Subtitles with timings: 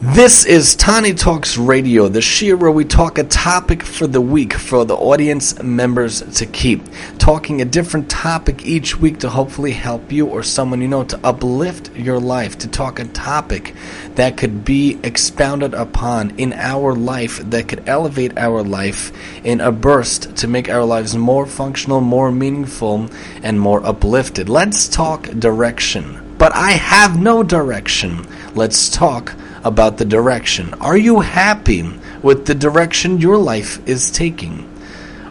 [0.00, 4.52] This is Tani Talks Radio, the show where we talk a topic for the week
[4.52, 6.84] for the audience members to keep.
[7.18, 11.18] Talking a different topic each week to hopefully help you or someone you know to
[11.24, 13.74] uplift your life, to talk a topic
[14.14, 19.10] that could be expounded upon in our life, that could elevate our life
[19.44, 23.10] in a burst to make our lives more functional, more meaningful,
[23.42, 24.48] and more uplifted.
[24.48, 26.36] Let's talk direction.
[26.38, 28.24] But I have no direction.
[28.54, 29.34] Let's talk
[29.68, 30.74] about the direction.
[30.80, 31.88] Are you happy
[32.22, 34.68] with the direction your life is taking?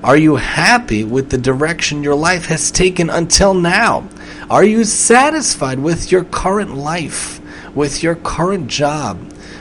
[0.04, 4.08] Are you happy with the direction your life has taken until now?
[4.50, 7.42] Are you satisfied with your current life,
[7.76, 9.20] with your current job,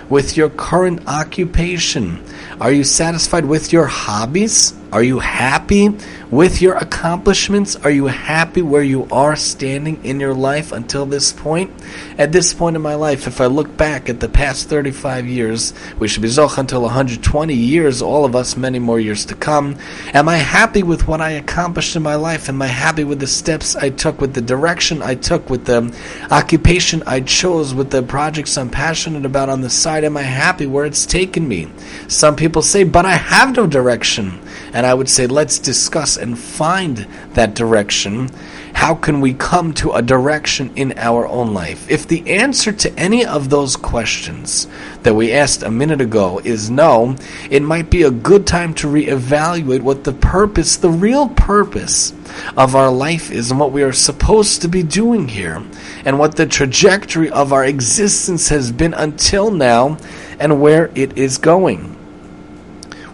[0.08, 2.22] with your current occupation?
[2.60, 4.74] Are you satisfied with your hobbies?
[4.92, 5.90] Are you happy
[6.30, 7.74] with your accomplishments?
[7.76, 11.72] Are you happy where you are standing in your life until this point?
[12.18, 15.74] At this point in my life, if I look back at the past 35 years,
[15.98, 19.76] we should be Zoch until 120 years, all of us, many more years to come.
[20.14, 22.48] Am I happy with what I accomplished in my life?
[22.48, 25.92] Am I happy with the steps I took, with the direction I took, with the
[26.30, 30.04] occupation I chose, with the projects I'm passionate about on the side?
[30.04, 31.68] Am I happy where it's taken me?
[32.06, 34.40] Some people say, but I have no direction.
[34.76, 38.28] And I would say, let's discuss and find that direction.
[38.74, 41.90] How can we come to a direction in our own life?
[41.90, 44.68] If the answer to any of those questions
[45.02, 47.16] that we asked a minute ago is no,
[47.48, 52.12] it might be a good time to reevaluate what the purpose, the real purpose
[52.54, 55.64] of our life is and what we are supposed to be doing here
[56.04, 59.96] and what the trajectory of our existence has been until now
[60.38, 61.94] and where it is going.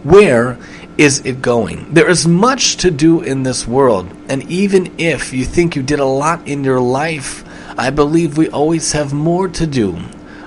[0.02, 0.58] Where
[0.98, 1.92] is it going?
[1.92, 6.00] There is much to do in this world, and even if you think you did
[6.00, 7.44] a lot in your life,
[7.78, 9.98] I believe we always have more to do,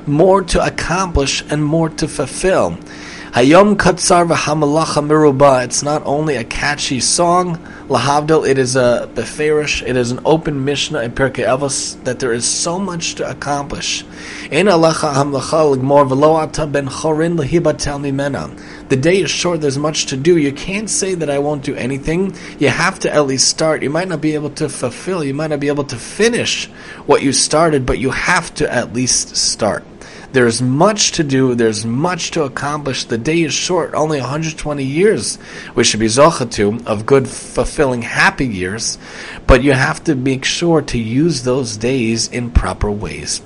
[0.06, 2.78] more to accomplish, and more to fulfill.
[3.34, 5.66] Hayom Katsar v'hamalacha miruba.
[5.66, 8.47] It's not only a catchy song, lahavdil.
[8.47, 9.87] It is a beferish.
[9.87, 14.04] It is an open mishnah in Pirkei Avos that there is so much to accomplish.
[14.52, 18.89] In v'lo ben chorin.
[18.89, 19.61] The day is short.
[19.61, 20.37] There's much to do.
[20.37, 22.36] You can't say that I won't do anything.
[22.60, 23.83] You have to at least start.
[23.83, 25.23] You might not be able to fulfill.
[25.23, 26.67] You might not be able to finish
[27.05, 29.83] what you started, but you have to at least start.
[30.36, 31.56] There's much to do.
[31.56, 33.06] There's much to accomplish.
[33.06, 35.38] The day is short, only 120 years.
[35.76, 38.98] We should be zochatu of good, fulfilling, happy years.
[39.48, 43.42] But you have to make sure to use those days in proper ways.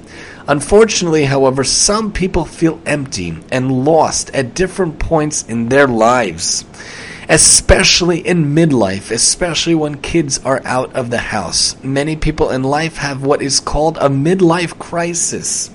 [0.47, 6.65] Unfortunately, however, some people feel empty and lost at different points in their lives
[7.31, 11.75] especially in midlife, especially when kids are out of the house.
[11.83, 15.69] Many people in life have what is called a midlife crisis.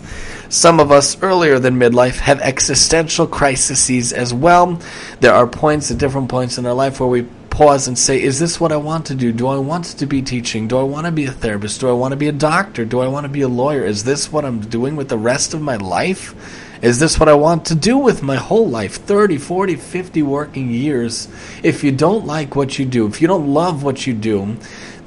[0.55, 4.81] Some of us earlier than midlife have existential crises as well.
[5.19, 8.39] There are points at different points in our life where we pause and say, Is
[8.39, 9.33] this what I want to do?
[9.33, 10.69] Do I want to be teaching?
[10.69, 11.81] Do I want to be a therapist?
[11.81, 12.85] Do I want to be a doctor?
[12.85, 13.85] Do I want to be a lawyer?
[13.85, 16.37] Is this what I'm doing with the rest of my life?
[16.83, 18.95] Is this what I want to do with my whole life?
[18.95, 21.27] 30, 40, 50 working years.
[21.65, 24.57] If you don't like what you do, if you don't love what you do,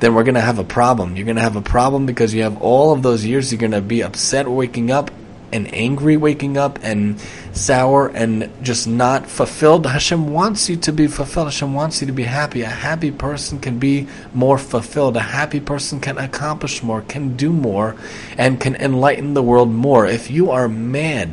[0.01, 1.15] then we're going to have a problem.
[1.15, 3.49] You're going to have a problem because you have all of those years.
[3.49, 5.09] You're going to be upset waking up
[5.51, 7.19] and angry waking up and
[7.53, 9.85] sour and just not fulfilled.
[9.85, 11.47] Hashem wants you to be fulfilled.
[11.47, 12.61] Hashem wants you to be happy.
[12.61, 15.17] A happy person can be more fulfilled.
[15.17, 17.95] A happy person can accomplish more, can do more,
[18.37, 20.05] and can enlighten the world more.
[20.05, 21.29] If you are mad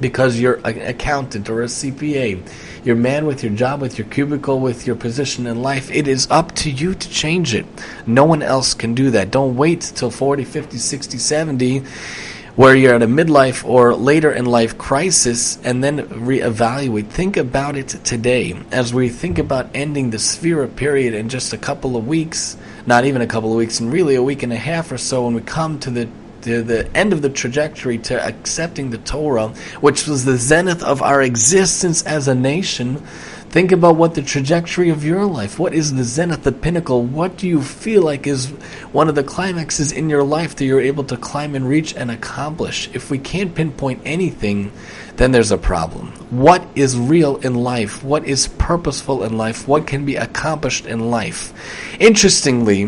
[0.00, 2.42] because you're an accountant or a CPA,
[2.84, 6.26] you're mad with your job, with your cubicle, with your position in life, it is
[6.30, 7.64] up to you to change it.
[8.06, 9.30] No one else can do that.
[9.30, 11.82] Don't wait till 40, 50, 60, 70
[12.54, 17.08] where you're at a midlife or later in life crisis and then reevaluate.
[17.08, 21.58] Think about it today as we think about ending the Sefira period in just a
[21.58, 24.56] couple of weeks, not even a couple of weeks, and really a week and a
[24.56, 26.08] half or so when we come to the
[26.42, 29.48] to the end of the trajectory to accepting the Torah,
[29.80, 33.00] which was the zenith of our existence as a nation,
[33.52, 37.36] Think about what the trajectory of your life, what is the zenith, the pinnacle, what
[37.36, 38.46] do you feel like is
[38.92, 42.10] one of the climaxes in your life that you're able to climb and reach and
[42.10, 42.88] accomplish?
[42.94, 44.72] If we can't pinpoint anything,
[45.16, 46.08] then there's a problem.
[46.30, 48.02] What is real in life?
[48.02, 49.68] What is purposeful in life?
[49.68, 51.52] What can be accomplished in life?
[52.00, 52.86] Interestingly,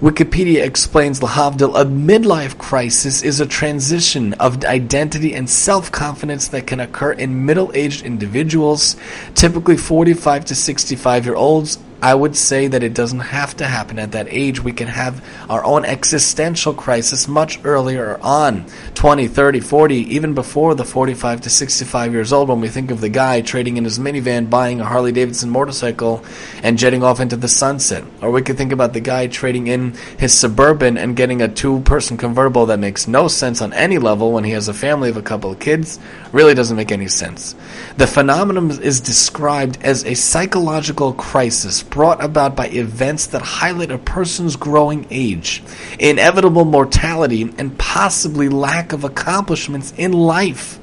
[0.00, 6.66] Wikipedia explains Lahavdil, a midlife crisis is a transition of identity and self confidence that
[6.66, 8.96] can occur in middle aged individuals,
[9.34, 13.98] typically 45 to 65 year olds I would say that it doesn't have to happen
[13.98, 14.62] at that age.
[14.62, 20.76] We can have our own existential crisis much earlier on 20, 30, 40, even before
[20.76, 23.98] the 45 to 65 years old when we think of the guy trading in his
[23.98, 26.24] minivan, buying a Harley Davidson motorcycle,
[26.62, 28.04] and jetting off into the sunset.
[28.22, 31.80] Or we could think about the guy trading in his Suburban and getting a two
[31.80, 35.16] person convertible that makes no sense on any level when he has a family of
[35.16, 35.98] a couple of kids.
[36.30, 37.56] Really doesn't make any sense.
[37.96, 43.96] The phenomenon is described as a psychological crisis brought about by events that highlight a
[43.96, 45.62] person's growing age,
[45.98, 50.78] inevitable mortality, and possibly lack of accomplishments in life.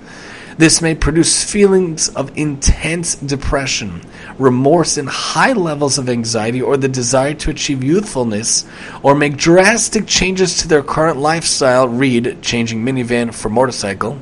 [0.57, 4.01] This may produce feelings of intense depression,
[4.39, 8.66] remorse, and high levels of anxiety, or the desire to achieve youthfulness,
[9.04, 11.88] or make drastic changes to their current lifestyle.
[11.88, 14.18] Read Changing Minivan for Motorcycle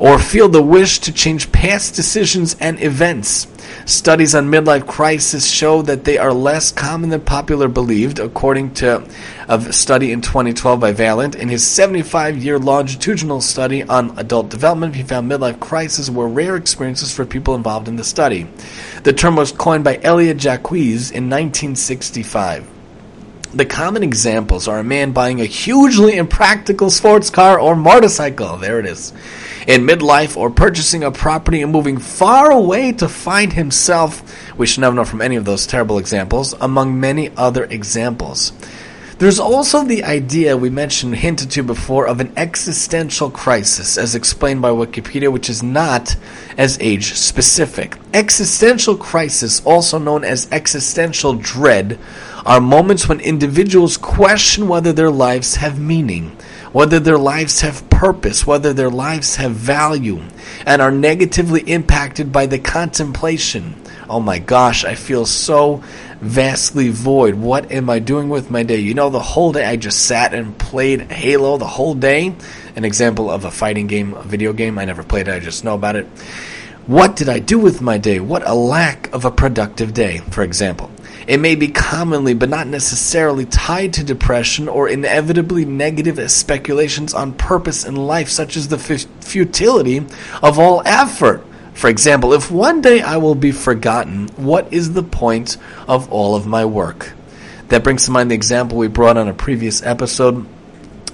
[0.00, 3.46] or feel the wish to change past decisions and events.
[3.86, 9.06] Studies on midlife crisis show that they are less common than popular believed, according to
[9.48, 11.34] a study in 2012 by Vaillant.
[11.34, 17.14] In his 75-year longitudinal study on adult development, he found midlife crises were rare experiences
[17.14, 18.46] for people involved in the study.
[19.02, 22.79] The term was coined by Elliott Jaques in 1965.
[23.52, 28.56] The common examples are a man buying a hugely impractical sports car or motorcycle.
[28.56, 29.12] There it is
[29.66, 34.22] in midlife or purchasing a property and moving far away to find himself,
[34.56, 38.52] we should never know from any of those terrible examples, among many other examples.
[39.18, 44.62] There's also the idea we mentioned, hinted to before, of an existential crisis, as explained
[44.62, 46.16] by Wikipedia, which is not
[46.56, 47.98] as age specific.
[48.14, 51.98] Existential crisis, also known as existential dread,
[52.46, 56.36] are moments when individuals question whether their lives have meaning
[56.72, 60.22] whether their lives have purpose, whether their lives have value,
[60.64, 63.74] and are negatively impacted by the contemplation.
[64.08, 65.82] Oh my gosh, I feel so
[66.20, 67.34] vastly void.
[67.34, 68.76] What am I doing with my day?
[68.76, 72.34] You know, the whole day I just sat and played Halo the whole day.
[72.76, 74.78] An example of a fighting game, a video game.
[74.78, 76.06] I never played it, I just know about it.
[76.86, 78.20] What did I do with my day?
[78.20, 80.90] What a lack of a productive day, for example.
[81.30, 87.34] It may be commonly, but not necessarily, tied to depression or inevitably negative speculations on
[87.34, 90.04] purpose in life, such as the futility
[90.42, 91.46] of all effort.
[91.72, 95.56] For example, if one day I will be forgotten, what is the point
[95.86, 97.12] of all of my work?
[97.68, 100.44] That brings to mind the example we brought on a previous episode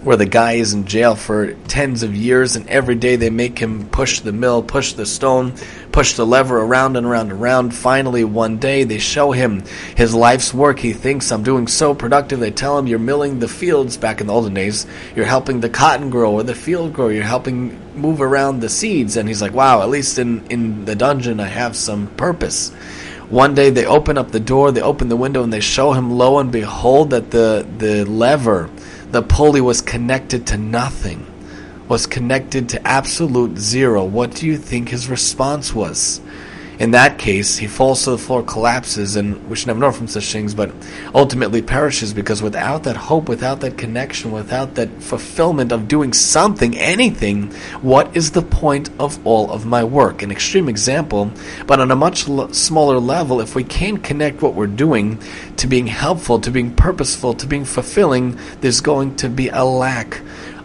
[0.06, 3.58] where the guy is in jail for tens of years, and every day they make
[3.58, 5.52] him push the mill, push the stone,
[5.90, 7.74] push the lever around and around and around.
[7.74, 9.64] Finally, one day they show him
[9.96, 10.78] his life's work.
[10.78, 12.38] He thinks, I'm doing so productive.
[12.38, 14.86] They tell him, You're milling the fields back in the olden days.
[15.16, 17.08] You're helping the cotton grow or the field grow.
[17.08, 19.16] You're helping move around the seeds.
[19.16, 22.70] And he's like, Wow, at least in, in the dungeon, I have some purpose.
[23.28, 26.12] One day they open up the door, they open the window, and they show him,
[26.12, 28.70] lo and behold, that the, the lever
[29.16, 31.26] the pulley was connected to nothing,
[31.88, 34.04] was connected to absolute zero.
[34.04, 36.20] What do you think his response was?
[36.78, 40.08] In that case, he falls to the floor, collapses, and we should never know from
[40.08, 40.70] such things, but
[41.14, 46.76] ultimately perishes because without that hope, without that connection, without that fulfillment of doing something,
[46.76, 47.50] anything,
[47.80, 50.22] what is the point of all of my work?
[50.22, 51.30] An extreme example,
[51.66, 52.24] but on a much
[52.54, 55.18] smaller level, if we can't connect what we're doing
[55.56, 60.20] to being helpful, to being purposeful, to being fulfilling, there's going to be a lack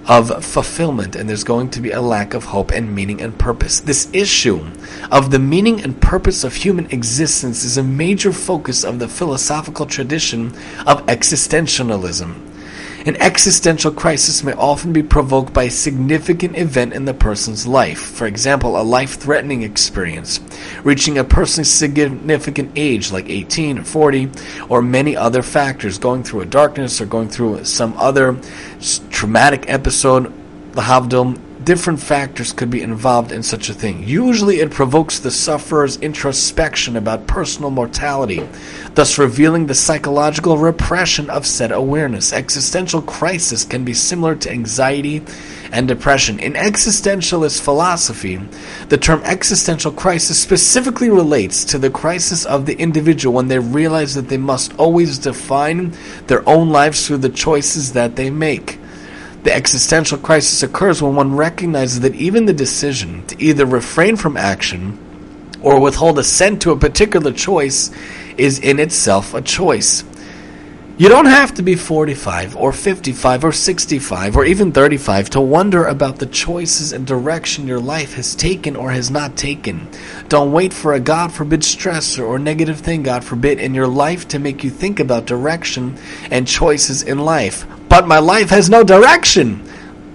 [0.08, 3.80] of fulfillment and there's going to be a lack of hope and meaning and purpose.
[3.80, 4.66] This issue
[5.12, 9.86] of the meaning and purpose of human existence is a major focus of the philosophical
[9.86, 10.48] tradition
[10.86, 12.51] of existentialism.
[13.04, 18.00] An existential crisis may often be provoked by a significant event in the person's life.
[18.00, 20.40] For example, a life threatening experience,
[20.84, 24.30] reaching a person's significant age, like 18 or 40,
[24.70, 28.38] or many other factors, going through a darkness or going through some other
[29.10, 30.32] traumatic episode,
[30.74, 34.04] the Havdil, different factors could be involved in such a thing.
[34.04, 38.48] Usually it provokes the sufferer's introspection about personal mortality,
[38.96, 42.34] thus revealing the psychological repression of said awareness.
[42.34, 45.24] Existential crisis can be similar to anxiety
[45.72, 46.40] and depression.
[46.40, 48.38] In existentialist philosophy,
[48.90, 54.16] the term existential crisis specifically relates to the crisis of the individual when they realize
[54.16, 55.94] that they must always define
[56.28, 58.81] their own lives through the choices that they make.
[59.44, 64.38] The existential crisis occurs when one recognizes that even the decision to either refrain from
[64.38, 65.00] action
[65.62, 67.92] or withhold assent to a particular choice
[68.38, 70.04] is in itself a choice.
[70.98, 75.86] You don't have to be 45 or 55 or 65 or even 35 to wonder
[75.86, 79.88] about the choices and direction your life has taken or has not taken.
[80.28, 84.28] Don't wait for a God forbid stressor or negative thing, God forbid, in your life
[84.28, 85.98] to make you think about direction
[86.30, 87.66] and choices in life.
[87.90, 89.68] But my life has no direction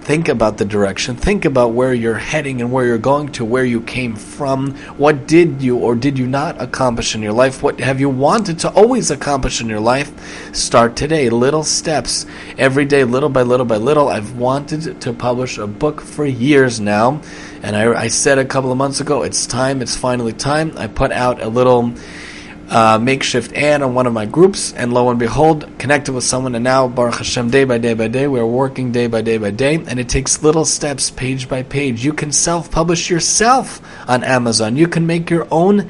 [0.07, 3.65] think about the direction, think about where you're heading and where you're going to, where
[3.65, 7.77] you came from, what did you or did you not accomplish in your life, what
[7.81, 10.09] have you wanted to always accomplish in your life.
[10.55, 12.25] Start today, little steps,
[12.57, 14.07] every day, little by little by little.
[14.07, 17.21] I've wanted to publish a book for years now,
[17.61, 20.71] and I, I said a couple of months ago, it's time, it's finally time.
[20.77, 21.93] I put out a little
[22.69, 26.55] uh, makeshift ad on one of my groups, and lo and behold, connected with someone,
[26.55, 29.51] and now Baruch Hashem, day by day by day, we're working day by day by
[29.51, 32.03] day, and it takes little steps, page by page.
[32.03, 34.75] You can self-publish yourself on Amazon.
[34.75, 35.89] You can make your own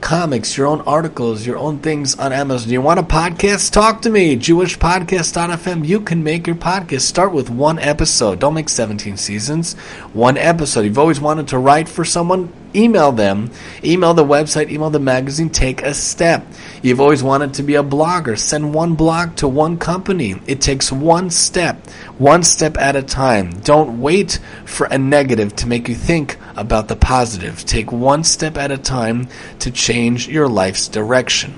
[0.00, 2.70] comics, your own articles, your own things on Amazon.
[2.70, 3.72] You want a podcast?
[3.72, 4.36] Talk to me.
[4.36, 5.86] JewishPodcast.fm.
[5.86, 7.00] You can make your podcast.
[7.02, 8.38] Start with one episode.
[8.38, 9.74] Don't make 17 seasons.
[10.12, 10.82] One episode.
[10.82, 12.52] You've always wanted to write for someone?
[12.74, 13.50] Email them,
[13.82, 16.46] email the website, email the magazine, take a step.
[16.82, 20.40] You've always wanted to be a blogger, send one blog to one company.
[20.46, 23.60] It takes one step, one step at a time.
[23.60, 27.64] Don't wait for a negative to make you think about the positive.
[27.64, 29.28] Take one step at a time
[29.60, 31.54] to change your life's direction.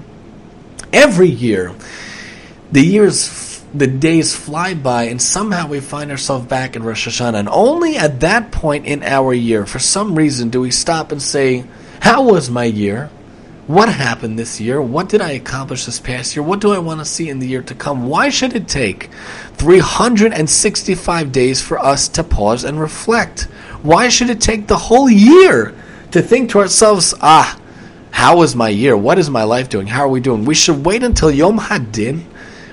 [0.92, 1.74] Every year,
[2.72, 7.38] the years the days fly by and somehow we find ourselves back in Rosh Hashanah.
[7.38, 11.22] And only at that point in our year, for some reason, do we stop and
[11.22, 11.64] say,
[12.00, 13.10] How was my year?
[13.66, 14.82] What happened this year?
[14.82, 16.42] What did I accomplish this past year?
[16.42, 18.08] What do I want to see in the year to come?
[18.08, 19.10] Why should it take
[19.54, 23.42] 365 days for us to pause and reflect?
[23.82, 25.72] Why should it take the whole year
[26.10, 27.56] to think to ourselves, ah,
[28.10, 28.96] how was my year?
[28.96, 29.86] What is my life doing?
[29.86, 30.44] How are we doing?
[30.44, 32.24] We should wait until Yom Hadin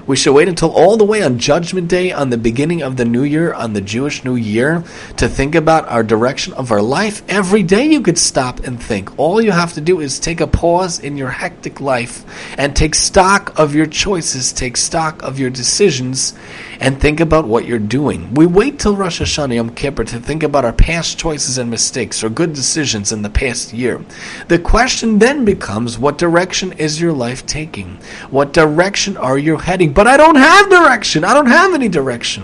[0.07, 3.03] we should wait until all the way on Judgment Day, on the beginning of the
[3.03, 4.85] New Year, on the Jewish New Year,
[5.17, 7.21] to think about our direction of our life.
[7.27, 9.19] Every day you could stop and think.
[9.19, 12.23] All you have to do is take a pause in your hectic life
[12.57, 16.33] and take stock of your choices, take stock of your decisions,
[16.79, 18.33] and think about what you're doing.
[18.33, 22.23] We wait till Rosh Hashanah Yom Kippur to think about our past choices and mistakes
[22.23, 24.03] or good decisions in the past year.
[24.47, 27.97] The question then becomes what direction is your life taking?
[28.29, 29.97] What direction are you heading?
[29.98, 31.24] But I don't have direction.
[31.24, 32.44] I don't have any direction.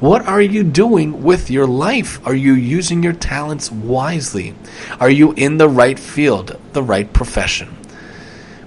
[0.00, 2.18] What are you doing with your life?
[2.26, 4.54] Are you using your talents wisely?
[4.98, 7.76] Are you in the right field, the right profession?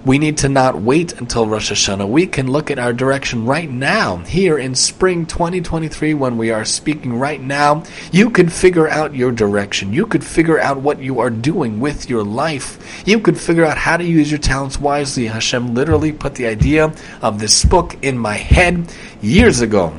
[0.07, 2.07] We need to not wait until Rosh Hashanah.
[2.07, 6.63] We can look at our direction right now, here in spring 2023, when we are
[6.63, 7.83] speaking right now.
[8.13, 9.91] You could figure out your direction.
[9.91, 13.03] You could figure out what you are doing with your life.
[13.05, 15.25] You could figure out how to use your talents wisely.
[15.25, 18.89] Hashem literally put the idea of this book in my head
[19.21, 19.93] years ago.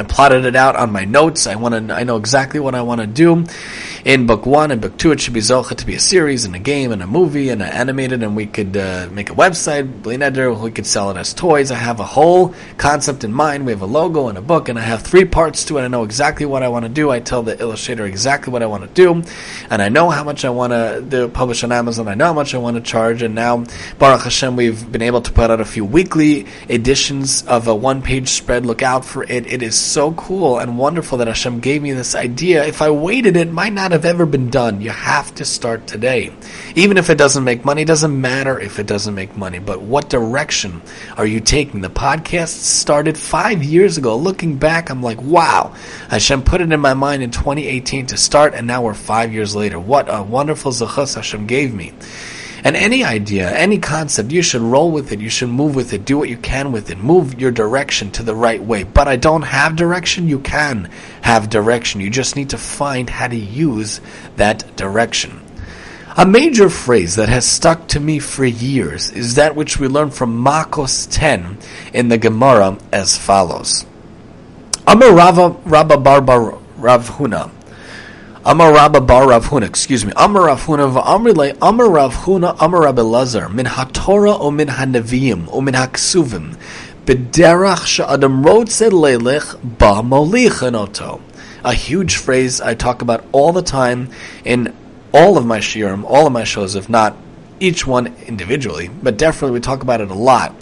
[0.00, 1.46] I plotted it out on my notes.
[1.46, 1.94] I want to.
[1.94, 3.44] I know exactly what I want to do
[4.04, 6.54] in book one and book two, it should be Zocha to be a series and
[6.56, 10.02] a game and a movie and an animated, and we could uh, make a website,
[10.02, 11.70] Blineder, we could sell it as toys.
[11.70, 13.64] I have a whole concept in mind.
[13.64, 15.82] We have a logo and a book, and I have three parts to it.
[15.82, 17.10] I know exactly what I want to do.
[17.10, 19.22] I tell the illustrator exactly what I want to do,
[19.70, 22.08] and I know how much I want to publish on Amazon.
[22.08, 23.64] I know how much I want to charge, and now,
[23.98, 28.28] Baruch Hashem, we've been able to put out a few weekly editions of a one-page
[28.28, 28.66] spread.
[28.66, 29.46] Look out for it.
[29.46, 32.64] It is so cool and wonderful that Hashem gave me this idea.
[32.64, 34.80] If I waited, it might not have ever been done.
[34.80, 36.32] You have to start today.
[36.74, 39.58] Even if it doesn't make money, it doesn't matter if it doesn't make money.
[39.58, 40.82] But what direction
[41.16, 41.80] are you taking?
[41.80, 44.16] The podcast started five years ago.
[44.16, 45.74] Looking back, I'm like, wow,
[46.08, 49.54] Hashem put it in my mind in 2018 to start, and now we're five years
[49.54, 49.78] later.
[49.78, 51.92] What a wonderful zechus Hashem gave me.
[52.64, 55.20] And any idea, any concept, you should roll with it.
[55.20, 56.04] You should move with it.
[56.04, 56.98] Do what you can with it.
[56.98, 58.84] Move your direction to the right way.
[58.84, 60.28] But I don't have direction.
[60.28, 60.88] You can
[61.22, 62.00] have direction.
[62.00, 64.00] You just need to find how to use
[64.36, 65.40] that direction.
[66.16, 70.10] A major phrase that has stuck to me for years is that which we learn
[70.10, 71.58] from Makos 10
[71.94, 73.86] in the Gemara as follows.
[74.86, 77.50] Amar Rabba Barbar Rav Huna.
[78.44, 80.12] Amar Rabba Bar Rav Huna, excuse me.
[80.16, 85.74] Amar Rav Huna v'amrile Amar Rav Huna Amar Lazar min haTorah o min o min
[85.74, 86.56] haksuvim
[87.06, 88.90] b'derach she'adam rotze
[89.78, 91.20] ba molich
[91.62, 94.10] A huge phrase I talk about all the time
[94.44, 94.74] in
[95.14, 97.14] all of my shiurim, all of my shows, if not
[97.60, 100.52] each one individually, but definitely we talk about it a lot.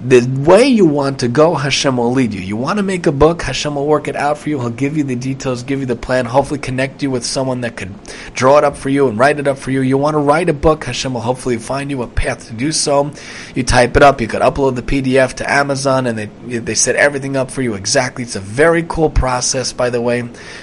[0.00, 2.40] The way you want to go, Hashem will lead you.
[2.40, 4.60] You want to make a book, Hashem will work it out for you.
[4.60, 7.76] He'll give you the details, give you the plan, hopefully connect you with someone that
[7.76, 7.94] could
[8.34, 9.80] draw it up for you and write it up for you.
[9.80, 12.72] You want to write a book, Hashem will hopefully find you a path to do
[12.72, 13.10] so.
[13.54, 16.26] You type it up, you could upload the PDF to Amazon and they,
[16.58, 18.22] they set everything up for you exactly.
[18.22, 20.22] It's a very cool process, by the way.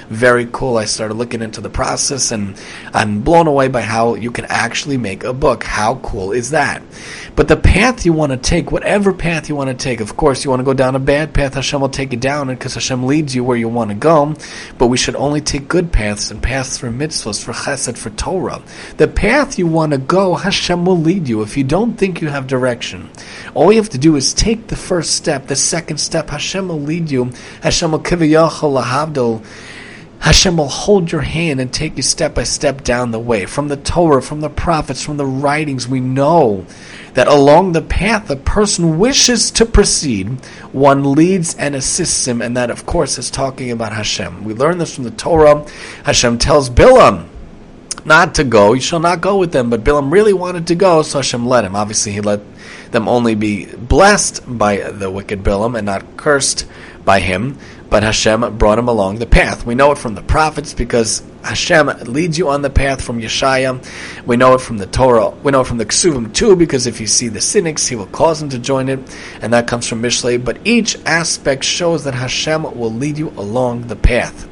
[0.09, 0.77] Very cool.
[0.77, 2.55] I started looking into the process and
[2.93, 5.63] I'm blown away by how you can actually make a book.
[5.63, 6.83] How cool is that?
[7.35, 10.43] But the path you want to take, whatever path you want to take, of course,
[10.43, 13.05] you want to go down a bad path, Hashem will take you down because Hashem
[13.05, 14.35] leads you where you want to go.
[14.77, 18.61] But we should only take good paths and paths for mitzvahs, for chesed, for Torah.
[18.97, 21.41] The path you want to go, Hashem will lead you.
[21.41, 23.09] If you don't think you have direction,
[23.53, 26.81] all you have to do is take the first step, the second step, Hashem will
[26.81, 27.31] lead you.
[27.61, 29.41] Hashem will kiviyachol lahavdol
[30.23, 33.45] Hashem will hold your hand and take you step by step down the way.
[33.45, 36.65] From the Torah, from the prophets, from the writings, we know
[37.13, 40.29] that along the path a person wishes to proceed,
[40.71, 44.45] one leads and assists him, and that, of course, is talking about Hashem.
[44.45, 45.67] We learn this from the Torah.
[46.05, 47.27] Hashem tells Bilam,
[48.05, 48.71] not to go.
[48.71, 49.69] You shall not go with them.
[49.69, 51.75] But Bilam really wanted to go, so Hashem let him.
[51.75, 52.39] Obviously, he let
[52.91, 56.65] them only be blessed by the wicked Bilam and not cursed
[57.03, 57.57] by him
[57.93, 59.67] but Hashem brought him along the path.
[59.67, 63.85] We know it from the prophets because Hashem leads you on the path from Yeshaya.
[64.25, 65.29] We know it from the Torah.
[65.29, 68.07] We know it from the Ksuvim too, because if you see the cynics, he will
[68.07, 68.97] cause them to join it,
[69.43, 70.43] and that comes from Mishlei.
[70.43, 74.49] But each aspect shows that Hashem will lead you along the path.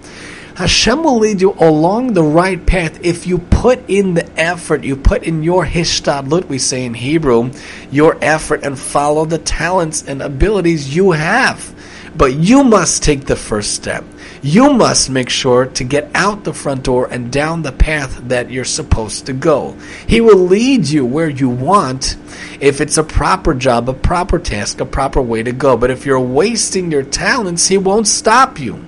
[0.55, 4.95] Hashem will lead you along the right path if you put in the effort, you
[4.95, 7.50] put in your hishtadlut, we say in Hebrew,
[7.89, 11.74] your effort and follow the talents and abilities you have.
[12.15, 14.03] But you must take the first step.
[14.41, 18.50] You must make sure to get out the front door and down the path that
[18.50, 19.77] you're supposed to go.
[20.08, 22.18] He will lead you where you want
[22.60, 25.77] if it's a proper job, a proper task, a proper way to go.
[25.77, 28.84] But if you're wasting your talents, He won't stop you.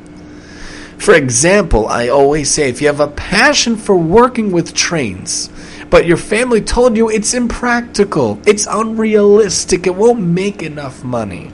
[0.98, 5.50] For example, I always say if you have a passion for working with trains,
[5.90, 11.52] but your family told you it's impractical, it's unrealistic, it won't make enough money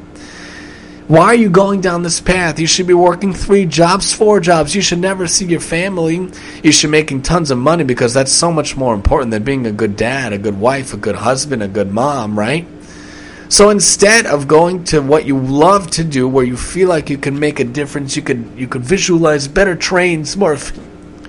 [1.10, 2.60] why are you going down this path?
[2.60, 4.76] You should be working three jobs, four jobs.
[4.76, 6.30] You should never see your family.
[6.62, 9.66] You should be making tons of money because that's so much more important than being
[9.66, 12.68] a good dad, a good wife, a good husband, a good mom, right?
[13.48, 17.18] So instead of going to what you love to do, where you feel like you
[17.18, 20.54] can make a difference, you could you could visualize better trains, more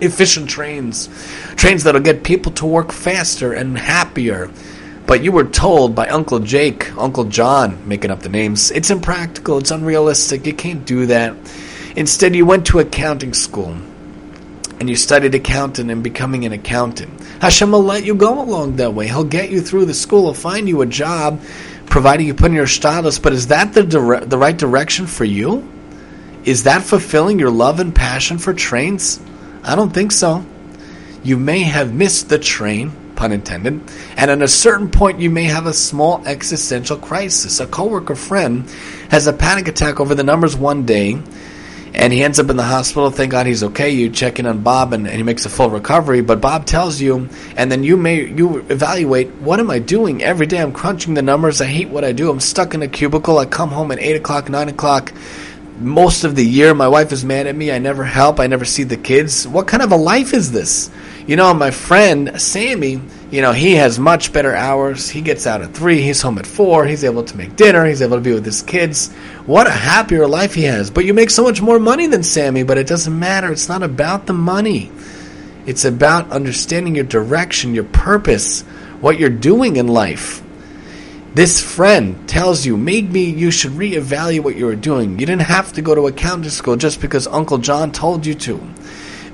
[0.02, 1.08] efficient trains,
[1.56, 4.50] trains that'll get people to work faster and happier
[5.10, 9.58] but you were told by Uncle Jake, Uncle John, making up the names, it's impractical,
[9.58, 11.34] it's unrealistic, you can't do that.
[11.96, 13.76] Instead, you went to accounting school
[14.78, 17.10] and you studied accounting and becoming an accountant.
[17.42, 19.08] Hashem will let you go along that way.
[19.08, 21.42] He'll get you through the school, he'll find you a job,
[21.86, 23.18] providing you put in your status.
[23.18, 25.68] But is that the, dire- the right direction for you?
[26.44, 29.20] Is that fulfilling your love and passion for trains?
[29.64, 30.46] I don't think so.
[31.24, 33.78] You may have missed the train pun intended.
[34.16, 37.60] And at a certain point, you may have a small existential crisis.
[37.60, 38.68] A coworker friend
[39.10, 41.20] has a panic attack over the numbers one day,
[41.92, 43.10] and he ends up in the hospital.
[43.10, 43.90] Thank God he's okay.
[43.90, 46.22] You check in on Bob, and, and he makes a full recovery.
[46.22, 50.46] But Bob tells you, and then you may you evaluate what am I doing every
[50.46, 50.58] day?
[50.58, 51.60] I'm crunching the numbers.
[51.60, 52.30] I hate what I do.
[52.30, 53.36] I'm stuck in a cubicle.
[53.36, 55.12] I come home at eight o'clock, nine o'clock
[55.78, 56.74] most of the year.
[56.74, 57.70] My wife is mad at me.
[57.70, 58.40] I never help.
[58.40, 59.46] I never see the kids.
[59.46, 60.90] What kind of a life is this?
[61.26, 65.08] You know, my friend Sammy, you know, he has much better hours.
[65.08, 68.02] He gets out at three, he's home at four, he's able to make dinner, he's
[68.02, 69.12] able to be with his kids.
[69.46, 70.90] What a happier life he has.
[70.90, 73.52] But you make so much more money than Sammy, but it doesn't matter.
[73.52, 74.90] It's not about the money.
[75.66, 78.62] It's about understanding your direction, your purpose,
[79.00, 80.42] what you're doing in life.
[81.32, 85.20] This friend tells you, maybe you should reevaluate what you are doing.
[85.20, 88.60] You didn't have to go to accounting school just because Uncle John told you to.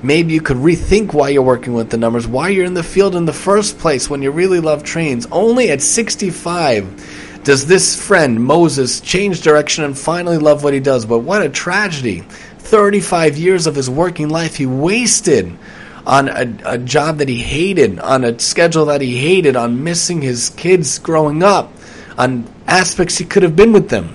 [0.03, 3.17] Maybe you could rethink why you're working with the numbers, why you're in the field
[3.17, 5.27] in the first place when you really love trains.
[5.33, 11.07] Only at 65 does this friend, Moses, change direction and finally love what he does.
[11.07, 12.25] But what a tragedy.
[12.59, 15.57] 35 years of his working life he wasted
[16.05, 20.23] on a, a, job that he hated, on a schedule that he hated, on missing
[20.23, 21.73] his kids growing up,
[22.19, 24.15] on aspects he could have been with them.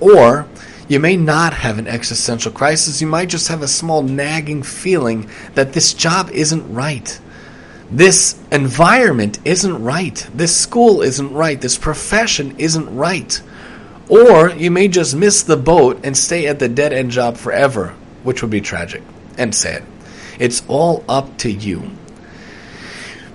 [0.00, 0.46] Or
[0.88, 5.28] you may not have an existential crisis, you might just have a small nagging feeling
[5.54, 7.18] that this job isn't right.
[7.90, 10.26] This environment isn't right.
[10.34, 11.60] This school isn't right.
[11.60, 13.40] This profession isn't right.
[14.08, 17.94] Or you may just miss the boat and stay at the dead end job forever,
[18.22, 19.02] which would be tragic
[19.38, 19.84] and sad.
[20.38, 21.90] It's all up to you.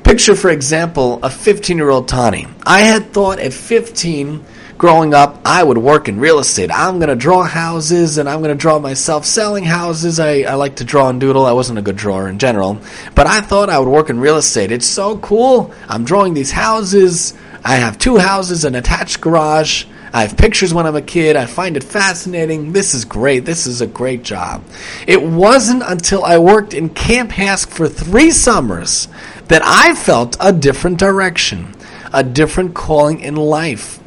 [0.04, 2.48] Picture, for example, a 15 year old Tani.
[2.66, 4.44] I had thought at 15
[4.80, 6.72] growing up, I would work in real estate.
[6.74, 10.22] I'm going to draw houses and I'm going to draw myself selling houses.
[10.22, 11.46] I, I like to draw and doodle.
[11.46, 12.80] I wasn't a good drawer in general,
[13.14, 14.72] but I thought I would work in real estate.
[14.72, 15.74] It's so cool.
[15.90, 17.34] I'm drawing these houses.
[17.64, 19.84] I have two houses, an attached garage.
[20.14, 21.36] I have pictures when I'm a kid.
[21.36, 22.72] I find it fascinating.
[22.72, 23.44] This is great.
[23.44, 24.64] This is a great job.
[25.06, 29.10] It wasn't until I worked in Camp HASC for three summers
[29.50, 31.76] that I felt a different direction,
[32.14, 33.99] a different calling in life.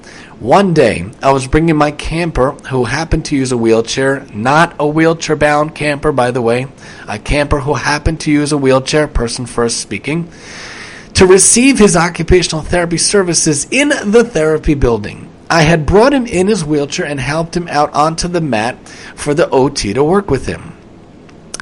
[0.43, 4.89] One day, I was bringing my camper, who happened to use a wheelchair, not a
[4.89, 6.67] wheelchair bound camper, by the way,
[7.07, 10.29] a camper who happened to use a wheelchair, person first speaking,
[11.15, 15.31] to receive his occupational therapy services in the therapy building.
[15.49, 19.35] I had brought him in his wheelchair and helped him out onto the mat for
[19.35, 20.77] the OT to work with him.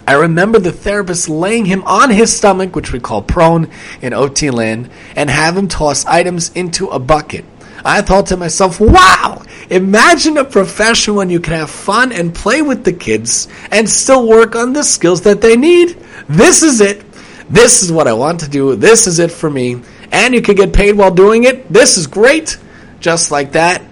[0.09, 3.69] I remember the therapist laying him on his stomach, which we call prone
[4.01, 7.45] in OT land, and have him toss items into a bucket.
[7.85, 12.63] I thought to myself, wow, imagine a profession when you can have fun and play
[12.63, 15.99] with the kids and still work on the skills that they need.
[16.29, 17.05] This is it.
[17.49, 18.77] This is what I want to do.
[18.77, 19.83] This is it for me.
[20.13, 21.73] And you can get paid while doing it.
[21.73, 22.59] This is great.
[23.01, 23.83] Just like that.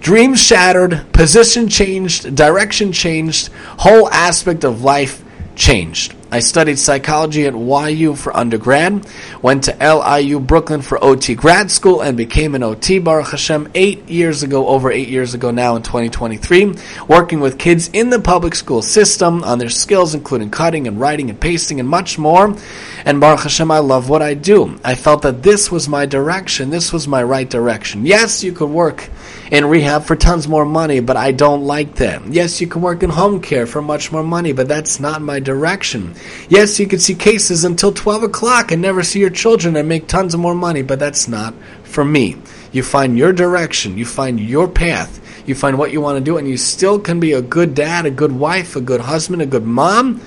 [0.00, 5.24] Dreams shattered, position changed, direction changed, whole aspect of life
[5.56, 6.14] changed.
[6.30, 9.06] I studied psychology at YU for undergrad,
[9.40, 14.08] went to LIU Brooklyn for OT grad school, and became an OT, Baruch Hashem, eight
[14.08, 16.74] years ago, over eight years ago now in 2023,
[17.06, 21.30] working with kids in the public school system on their skills, including cutting and writing
[21.30, 22.56] and pasting and much more.
[23.04, 24.78] And Baruch Hashem, I love what I do.
[24.82, 28.06] I felt that this was my direction, this was my right direction.
[28.06, 29.08] Yes, you could work
[29.50, 32.26] in rehab for tons more money, but I don't like that.
[32.26, 35.38] Yes, you can work in home care for much more money, but that's not my
[35.38, 36.13] direction.
[36.48, 40.06] Yes, you can see cases until 12 o'clock and never see your children and make
[40.06, 42.36] tons of more money, but that's not for me.
[42.72, 46.38] You find your direction, you find your path, you find what you want to do,
[46.38, 49.46] and you still can be a good dad, a good wife, a good husband, a
[49.46, 50.20] good mom,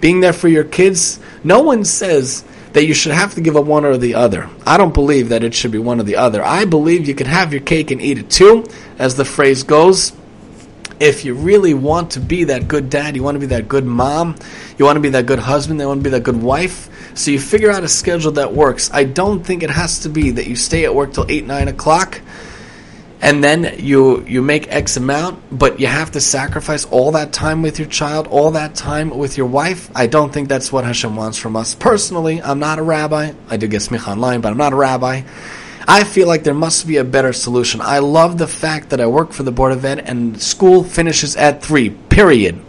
[0.00, 1.18] being there for your kids.
[1.42, 4.50] No one says that you should have to give up one or the other.
[4.66, 6.42] I don't believe that it should be one or the other.
[6.42, 8.66] I believe you can have your cake and eat it too,
[8.98, 10.12] as the phrase goes.
[11.00, 13.84] If you really want to be that good dad, you want to be that good
[13.84, 14.36] mom,
[14.78, 17.30] you want to be that good husband, you want to be that good wife, so
[17.30, 18.90] you figure out a schedule that works.
[18.92, 21.68] I don't think it has to be that you stay at work till 8, 9
[21.68, 22.20] o'clock
[23.24, 27.62] and then you you make X amount, but you have to sacrifice all that time
[27.62, 29.90] with your child, all that time with your wife.
[29.94, 31.74] I don't think that's what Hashem wants from us.
[31.74, 33.32] Personally, I'm not a rabbi.
[33.48, 35.22] I do get smicha online, but I'm not a rabbi.
[35.86, 37.80] I feel like there must be a better solution.
[37.82, 41.36] I love the fact that I work for the Board of Ed and school finishes
[41.36, 42.60] at 3, period.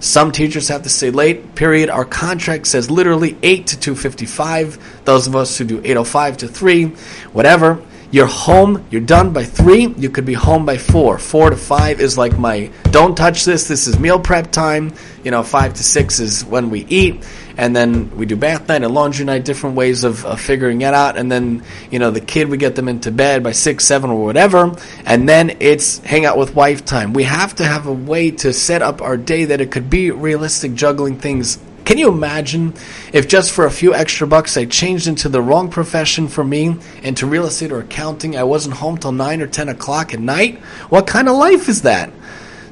[0.00, 1.90] Some teachers have to stay late, period.
[1.90, 5.04] Our contract says literally 8 to 2.55.
[5.04, 6.86] Those of us who do 8.05 to 3,
[7.32, 7.82] whatever.
[8.12, 11.18] You're home, you're done by three, you could be home by four.
[11.18, 14.92] Four to five is like my don't touch this, this is meal prep time.
[15.24, 17.24] You know, five to six is when we eat.
[17.56, 20.94] And then we do bath night and laundry night, different ways of, of figuring it
[20.94, 21.16] out.
[21.16, 24.22] And then, you know, the kid, we get them into bed by six, seven, or
[24.24, 24.74] whatever.
[25.04, 27.12] And then it's hang out with wife time.
[27.12, 30.10] We have to have a way to set up our day that it could be
[30.10, 32.74] realistic juggling things can you imagine
[33.12, 36.76] if just for a few extra bucks I changed into the wrong profession for me,
[37.02, 38.36] into real estate or accounting?
[38.36, 40.58] I wasn't home till 9 or 10 o'clock at night?
[40.90, 42.12] What kind of life is that?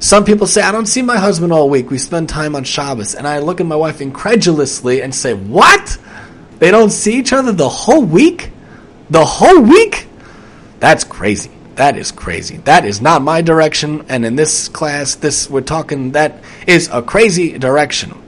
[0.01, 1.91] Some people say, I don't see my husband all week.
[1.91, 3.13] We spend time on Shabbos.
[3.13, 5.99] And I look at my wife incredulously and say, What?
[6.57, 8.51] They don't see each other the whole week?
[9.11, 10.07] The whole week?
[10.79, 11.51] That's crazy.
[11.75, 12.57] That is crazy.
[12.57, 14.03] That is not my direction.
[14.09, 18.19] And in this class, this we're talking that is a crazy direction.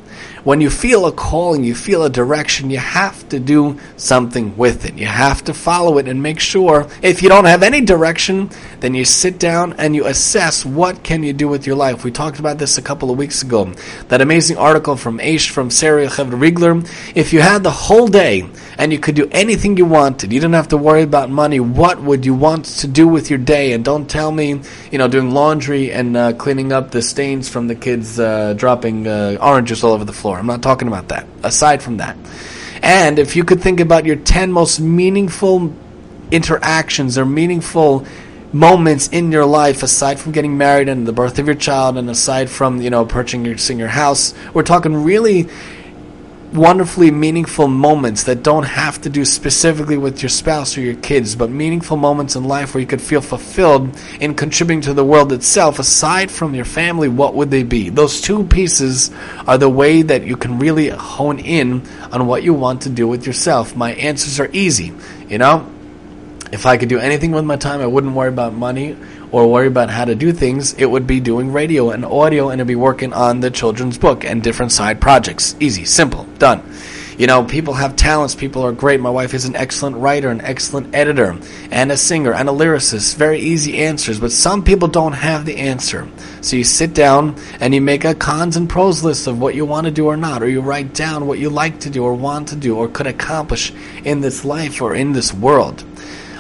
[0.44, 4.84] When you feel a calling, you feel a direction, you have to do something with
[4.84, 4.96] it.
[4.98, 8.50] You have to follow it and make sure if you don't have any direction,
[8.82, 12.04] then you sit down and you assess what can you do with your life.
[12.04, 13.72] We talked about this a couple of weeks ago.
[14.10, 16.86] That amazing article from Aish from Sara Rigler.
[17.16, 20.56] If you had the whole day and you could do anything you wanted, you didn't
[20.56, 23.74] have to worry about money, what would you want to do with your day?
[23.74, 27.68] And don't tell me, you know, doing laundry and uh, cleaning up the stains from
[27.68, 30.38] the kids uh, dropping uh, oranges all over the floor.
[30.38, 31.28] I'm not talking about that.
[31.44, 32.18] Aside from that.
[32.82, 35.74] And if you could think about your 10 most meaningful
[36.32, 38.06] interactions or meaningful
[38.54, 42.08] moments in your life aside from getting married and the birth of your child and
[42.10, 45.50] aside from you know purchasing your house we're talking really
[46.54, 51.36] wonderfully meaningful moments that don't have to do specifically with your spouse or your kids,
[51.36, 55.32] but meaningful moments in life where you could feel fulfilled in contributing to the world
[55.32, 57.90] itself, aside from your family, what would they be?
[57.90, 59.12] Those two pieces
[59.48, 63.08] are the way that you can really hone in on what you want to do
[63.08, 63.76] with yourself.
[63.76, 64.94] My answers are easy,
[65.28, 65.70] you know?
[66.52, 68.96] If I could do anything with my time, I wouldn't worry about money
[69.34, 72.62] or worry about how to do things, it would be doing radio and audio and
[72.62, 75.56] it'd be working on the children's book and different side projects.
[75.60, 76.64] Easy, simple, done.
[77.18, 79.00] You know, people have talents, people are great.
[79.00, 81.38] My wife is an excellent writer, an excellent editor,
[81.72, 83.16] and a singer, and a lyricist.
[83.16, 86.08] Very easy answers, but some people don't have the answer.
[86.42, 89.66] So you sit down and you make a cons and pros list of what you
[89.66, 92.14] want to do or not, or you write down what you like to do or
[92.14, 93.72] want to do or could accomplish
[94.04, 95.84] in this life or in this world.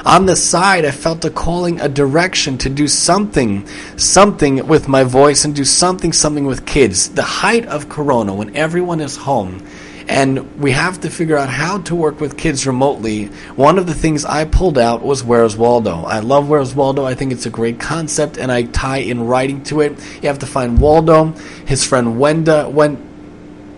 [0.05, 5.05] On the side, I felt a calling, a direction to do something, something with my
[5.05, 7.09] voice and do something, something with kids.
[7.09, 9.65] The height of Corona, when everyone is home,
[10.09, 13.27] and we have to figure out how to work with kids remotely.
[13.55, 16.03] One of the things I pulled out was Where's Waldo.
[16.03, 17.05] I love Where's Waldo.
[17.05, 19.97] I think it's a great concept, and I tie in writing to it.
[20.21, 21.27] You have to find Waldo,
[21.65, 22.97] his friend Wenda, Wen,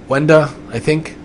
[0.10, 1.16] Wenda, I think.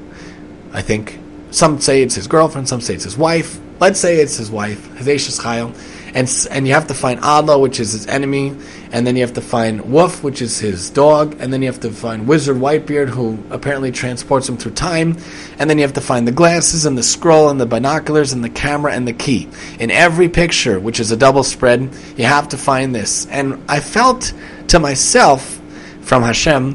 [0.72, 1.18] I think.
[1.50, 3.58] Some say it's his girlfriend, some say it's his wife.
[3.80, 5.74] Let's say it's his wife, Heveshis Chayil
[6.14, 8.56] and and you have to find Odlaw, which is his enemy,
[8.92, 11.80] and then you have to find Wolf, which is his dog, and then you have
[11.80, 15.16] to find Wizard Whitebeard, who apparently transports him through time,
[15.58, 18.42] and then you have to find the glasses and the scroll and the binoculars and
[18.42, 19.48] the camera and the key.
[19.78, 23.26] In every picture, which is a double spread, you have to find this.
[23.26, 24.32] And I felt
[24.68, 25.60] to myself
[26.02, 26.74] from Hashem,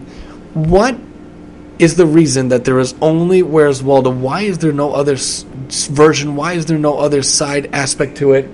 [0.53, 0.95] what
[1.79, 4.09] is the reason that there is only Where's Waldo?
[4.11, 5.43] Why is there no other s-
[5.91, 6.35] version?
[6.35, 8.49] Why is there no other side aspect to it?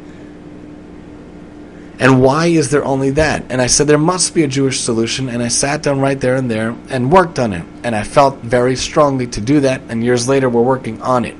[1.99, 3.43] And why is there only that?
[3.49, 6.35] And I said there must be a Jewish solution, and I sat down right there
[6.35, 7.63] and there and worked on it.
[7.83, 11.35] And I felt very strongly to do that, and years later we're working on it.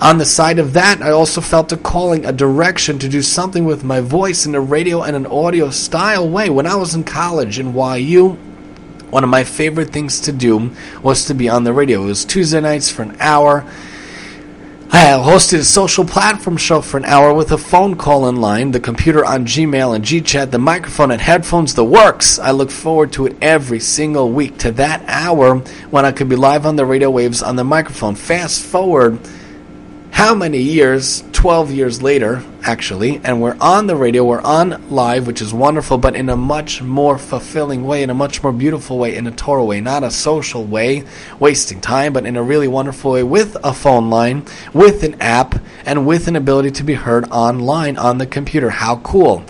[0.00, 3.66] On the side of that, I also felt a calling, a direction to do something
[3.66, 6.48] with my voice in a radio and an audio style way.
[6.48, 8.38] When I was in college in YU,
[9.12, 10.72] one of my favorite things to do
[11.02, 12.02] was to be on the radio.
[12.02, 13.64] It was Tuesday nights for an hour
[14.94, 18.72] I hosted a social platform show for an hour with a phone call in line,
[18.72, 22.38] the computer on Gmail and GChat, the microphone and headphones, the works.
[22.38, 25.56] I look forward to it every single week, to that hour
[25.90, 28.16] when I could be live on the radio waves on the microphone.
[28.16, 29.18] Fast forward
[30.12, 35.26] how many years 12 years later, actually, and we're on the radio, we're on live,
[35.26, 38.98] which is wonderful, but in a much more fulfilling way, in a much more beautiful
[38.98, 41.02] way, in a Torah way, not a social way,
[41.40, 45.60] wasting time, but in a really wonderful way with a phone line, with an app,
[45.86, 48.70] and with an ability to be heard online on the computer.
[48.70, 49.44] How cool!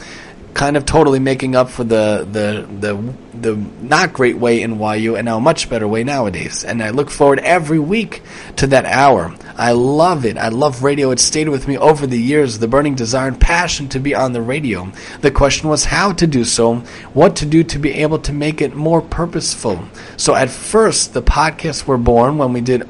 [0.55, 5.17] Kind of totally making up for the the the the not great way in YU
[5.17, 6.65] and now a much better way nowadays.
[6.65, 8.23] And I look forward every week
[8.57, 9.35] to that hour.
[9.57, 10.37] I love it.
[10.38, 11.11] I love radio.
[11.11, 14.33] It stayed with me over the years, the burning desire and passion to be on
[14.33, 14.93] the radio.
[15.21, 16.77] The question was how to do so,
[17.12, 19.88] what to do to be able to make it more purposeful.
[20.17, 22.88] So at first, the podcasts were born when we did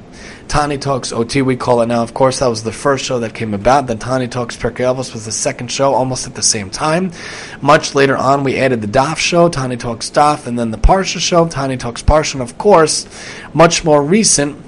[0.53, 2.03] Tani Talks OT, we call it now.
[2.03, 3.87] Of course, that was the first show that came about.
[3.87, 7.11] Then Tani Talks Pirkei Avos was the second show, almost at the same time.
[7.63, 11.21] Much later on, we added the Daf show, Tani Talks Daf, and then the Parsha
[11.21, 12.35] show, Tani Talks Parsha.
[12.35, 13.09] And of course,
[13.55, 14.63] much more recent,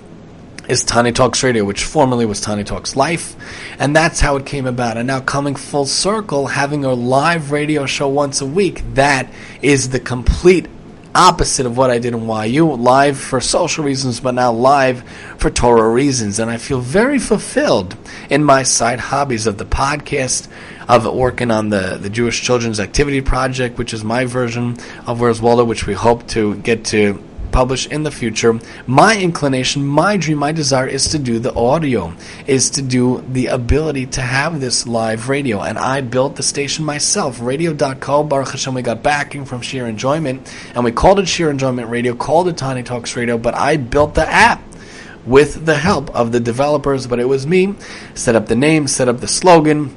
[0.69, 3.37] is Tani Talks Radio, which formerly was Tani Talks Life,
[3.79, 4.97] and that's how it came about.
[4.97, 9.91] And now coming full circle, having a live radio show once a week, that is
[9.91, 10.67] the complete
[11.15, 15.03] opposite of what I did in YU, live for social reasons, but now live
[15.39, 16.39] for Torah reasons.
[16.39, 17.97] And I feel very fulfilled
[18.31, 20.49] in my side hobbies of the podcast,
[20.89, 25.41] of working on the, the Jewish Children's Activity Project, which is my version of Where's
[25.41, 28.59] Waldo, which we hope to get to publish in the future.
[28.87, 32.15] My inclination, my dream, my desire is to do the audio,
[32.47, 35.61] is to do the ability to have this live radio.
[35.61, 38.25] And I built the station myself, radio.co.
[38.25, 42.15] Baruch Hashem, we got backing from Sheer Enjoyment, and we called it Sheer Enjoyment Radio,
[42.15, 44.63] called it Tani Talks Radio, but I built the app
[45.27, 47.75] with the help of the developers, but it was me,
[48.15, 49.95] set up the name, set up the slogan,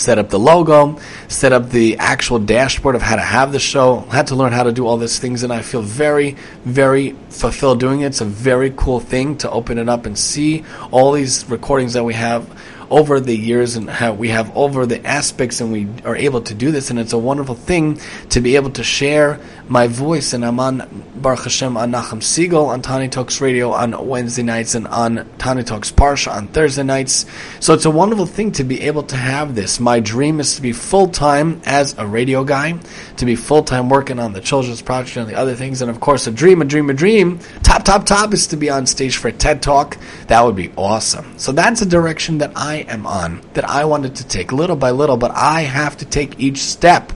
[0.00, 4.00] set up the logo, set up the actual dashboard of how to have the show,
[4.10, 7.80] had to learn how to do all these things, and I feel very, very fulfilled
[7.80, 8.06] doing it.
[8.06, 12.04] It's a very cool thing to open it up and see all these recordings that
[12.04, 12.48] we have
[12.90, 16.54] over the years and how we have over the aspects and we are able to
[16.54, 20.44] do this and it's a wonderful thing to be able to share my voice and
[20.44, 24.88] I'm on Baruch Hashem on Nachum Segal on Tani Talks Radio on Wednesday nights and
[24.88, 27.26] on Tani Talks Parsha on Thursday nights.
[27.60, 29.78] So it's a wonderful thing to be able to have this.
[29.78, 32.80] My dream is to be full time as a radio guy,
[33.18, 36.00] to be full time working on the children's project and the other things, and of
[36.00, 37.38] course a dream, a dream, a dream.
[37.62, 39.96] Top, top, top is to be on stage for a TED Talk.
[40.26, 41.38] That would be awesome.
[41.38, 44.90] So that's a direction that I am on, that I wanted to take little by
[44.90, 47.12] little, but I have to take each step.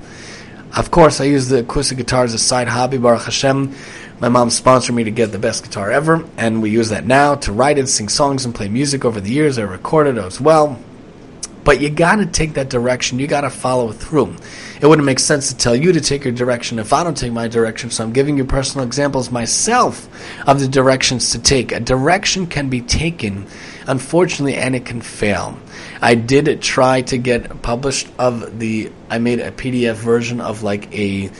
[0.76, 3.74] Of course, I use the acoustic guitar as a side hobby, Baruch Hashem.
[4.20, 7.34] My mom sponsored me to get the best guitar ever, and we use that now
[7.36, 9.58] to write and sing songs and play music over the years.
[9.58, 10.78] I recorded as well.
[11.64, 13.18] But you got to take that direction.
[13.18, 14.36] You got to follow through.
[14.80, 17.32] It wouldn't make sense to tell you to take your direction if I don't take
[17.32, 17.90] my direction.
[17.90, 20.06] So I'm giving you personal examples myself
[20.46, 21.72] of the directions to take.
[21.72, 23.46] A direction can be taken,
[23.86, 25.58] unfortunately, and it can fail.
[26.00, 28.92] I did try to get published of the.
[29.10, 31.30] I made a PDF version of like a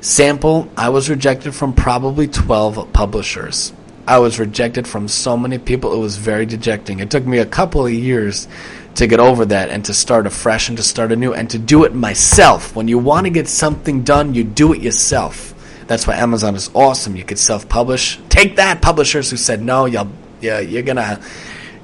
[0.00, 0.68] sample.
[0.76, 3.72] I was rejected from probably 12 publishers.
[4.06, 5.92] I was rejected from so many people.
[5.92, 6.98] It was very dejecting.
[7.00, 8.48] It took me a couple of years
[8.96, 11.84] to get over that and to start afresh and to start anew and to do
[11.84, 12.74] it myself.
[12.74, 15.54] When you want to get something done, you do it yourself.
[15.86, 17.16] That's why Amazon is awesome.
[17.16, 18.20] You could self-publish.
[18.28, 19.86] Take that, publishers who said no.
[19.86, 20.08] You'll,
[20.40, 21.20] yeah, you're gonna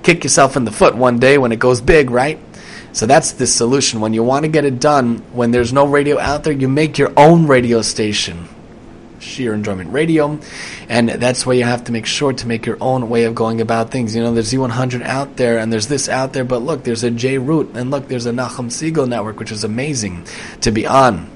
[0.02, 2.38] kick yourself in the foot one day when it goes big, right?
[2.92, 4.00] So that's the solution.
[4.00, 6.96] When you want to get it done, when there's no radio out there, you make
[6.96, 8.48] your own radio station
[9.26, 10.38] sheer enjoyment radio.
[10.88, 13.60] And that's why you have to make sure to make your own way of going
[13.60, 14.14] about things.
[14.14, 17.10] You know, there's Z100 out there and there's this out there, but look, there's a
[17.10, 20.26] J Root and look, there's a Nachum Segal network, which is amazing
[20.62, 21.30] to be on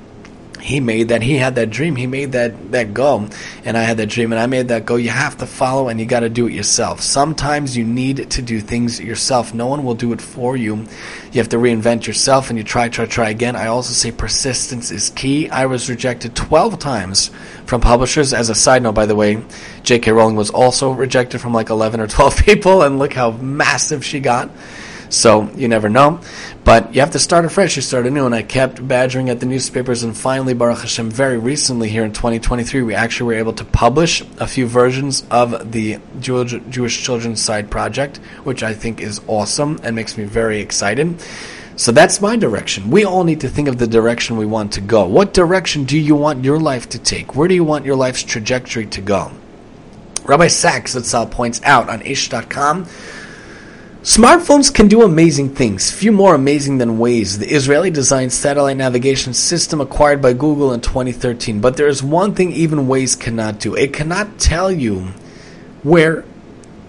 [0.61, 1.97] he made that he had that dream.
[1.97, 3.29] He made that that go
[3.65, 5.99] and i had that dream and i made that go you have to follow and
[5.99, 7.01] you got to do it yourself.
[7.01, 9.55] Sometimes you need to do things yourself.
[9.55, 10.87] No one will do it for you.
[11.33, 13.57] You have to reinvent yourself and you try try try again.
[13.57, 15.49] I also say persistence is key.
[15.49, 17.31] I was rejected 12 times
[17.67, 18.33] from publishers.
[18.33, 19.43] As a side note by the way
[19.83, 24.05] j.k rowling was also rejected from like 11 or 12 people and look how massive
[24.05, 24.51] she got
[25.11, 26.21] so you never know.
[26.65, 28.27] But you have to start afresh, you start anew.
[28.27, 32.13] And I kept badgering at the newspapers, and finally, Baruch Hashem, very recently here in
[32.13, 37.71] 2023, we actually were able to publish a few versions of the Jewish Children's Side
[37.71, 41.21] Project, which I think is awesome and makes me very excited.
[41.77, 42.91] So that's my direction.
[42.91, 45.07] We all need to think of the direction we want to go.
[45.07, 47.35] What direction do you want your life to take?
[47.35, 49.33] Where do you want your life's trajectory to go?
[50.25, 52.87] Rabbi Sacks, Sal points out on Aish.com
[54.03, 59.35] Smartphones can do amazing things, few more amazing than Waze, the Israeli designed satellite navigation
[59.35, 61.61] system acquired by Google in 2013.
[61.61, 65.09] But there is one thing even Waze cannot do it cannot tell you
[65.83, 66.25] where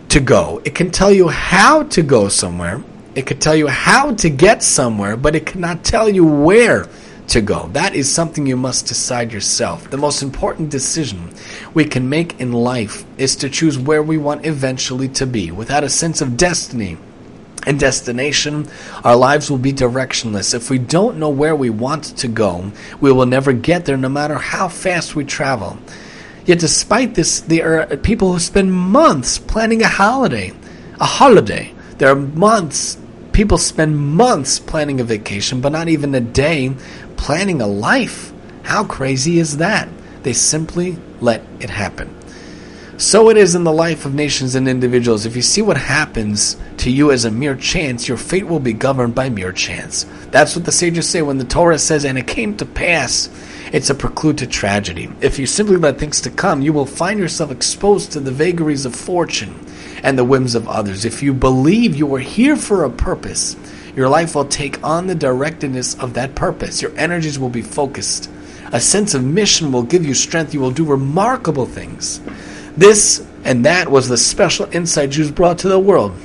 [0.07, 0.61] to go.
[0.63, 2.81] It can tell you how to go somewhere,
[3.13, 6.87] it can tell you how to get somewhere, but it cannot tell you where
[7.31, 7.69] to go.
[7.71, 9.89] That is something you must decide yourself.
[9.89, 11.33] The most important decision
[11.73, 15.49] we can make in life is to choose where we want eventually to be.
[15.49, 16.97] Without a sense of destiny
[17.65, 18.67] and destination,
[19.05, 20.53] our lives will be directionless.
[20.53, 24.09] If we don't know where we want to go, we will never get there no
[24.09, 25.77] matter how fast we travel.
[26.45, 30.51] Yet, despite this, there er, are people who spend months planning a holiday.
[30.99, 31.73] A holiday.
[31.97, 32.97] There are months
[33.31, 36.75] People spend months planning a vacation, but not even a day
[37.21, 38.33] planning a life.
[38.63, 39.87] How crazy is that?
[40.23, 42.17] They simply let it happen.
[42.97, 45.27] So it is in the life of nations and individuals.
[45.27, 48.73] If you see what happens to you as a mere chance, your fate will be
[48.73, 50.07] governed by mere chance.
[50.31, 53.29] That's what the sages say when the Torah says, and it came to pass.
[53.71, 55.07] It's a preclude to tragedy.
[55.21, 58.85] If you simply let things to come, you will find yourself exposed to the vagaries
[58.87, 59.63] of fortune
[60.01, 61.05] and the whims of others.
[61.05, 63.55] If you believe you are here for a purpose,
[63.95, 66.81] your life will take on the directedness of that purpose.
[66.81, 68.29] Your energies will be focused.
[68.71, 70.53] A sense of mission will give you strength.
[70.53, 72.21] You will do remarkable things.
[72.77, 76.15] This and that was the special insight Jews brought to the world.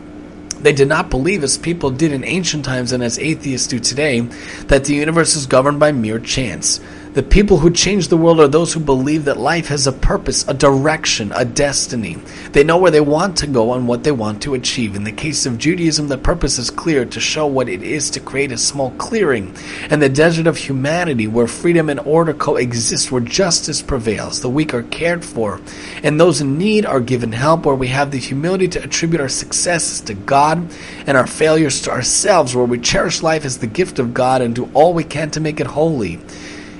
[0.60, 4.20] They did not believe, as people did in ancient times and as atheists do today,
[4.66, 6.80] that the universe is governed by mere chance.
[7.16, 10.46] The people who change the world are those who believe that life has a purpose,
[10.48, 12.18] a direction, a destiny.
[12.52, 14.94] They know where they want to go and what they want to achieve.
[14.94, 18.20] In the case of Judaism, the purpose is clear to show what it is to
[18.20, 19.56] create a small clearing
[19.90, 24.74] in the desert of humanity where freedom and order coexist, where justice prevails, the weak
[24.74, 25.58] are cared for,
[26.02, 29.28] and those in need are given help, where we have the humility to attribute our
[29.30, 30.68] successes to God
[31.06, 34.54] and our failures to ourselves, where we cherish life as the gift of God and
[34.54, 36.20] do all we can to make it holy.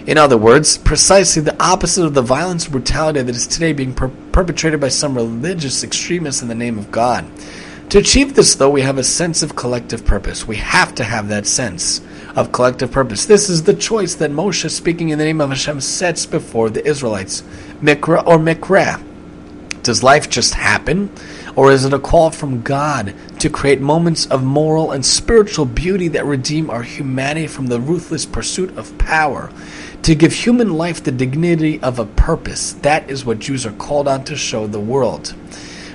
[0.07, 3.93] In other words, precisely the opposite of the violence and brutality that is today being
[3.93, 7.27] per- perpetrated by some religious extremists in the name of God.
[7.91, 10.47] To achieve this, though, we have a sense of collective purpose.
[10.47, 12.03] We have to have that sense
[12.37, 13.27] of collective purpose.
[13.27, 16.87] This is the choice that Moshe, speaking in the name of Hashem, sets before the
[16.87, 17.43] Israelites
[17.81, 19.03] Mikra or Mikra.
[19.83, 21.11] Does life just happen?
[21.55, 26.09] Or is it a call from God to create moments of moral and spiritual beauty
[26.09, 29.51] that redeem our humanity from the ruthless pursuit of power?
[30.03, 32.73] To give human life the dignity of a purpose.
[32.75, 35.35] That is what Jews are called on to show the world.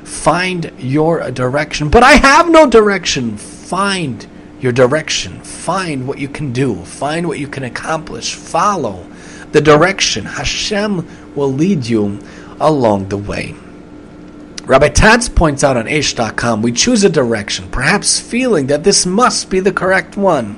[0.03, 1.89] Find your direction.
[1.89, 3.37] But I have no direction.
[3.37, 4.27] Find
[4.59, 5.39] your direction.
[5.41, 6.83] Find what you can do.
[6.83, 8.35] Find what you can accomplish.
[8.35, 9.07] Follow
[9.51, 10.25] the direction.
[10.25, 12.19] Hashem will lead you
[12.59, 13.55] along the way.
[14.65, 19.49] Rabbi Tatz points out on Aish.com, we choose a direction, perhaps feeling that this must
[19.49, 20.57] be the correct one.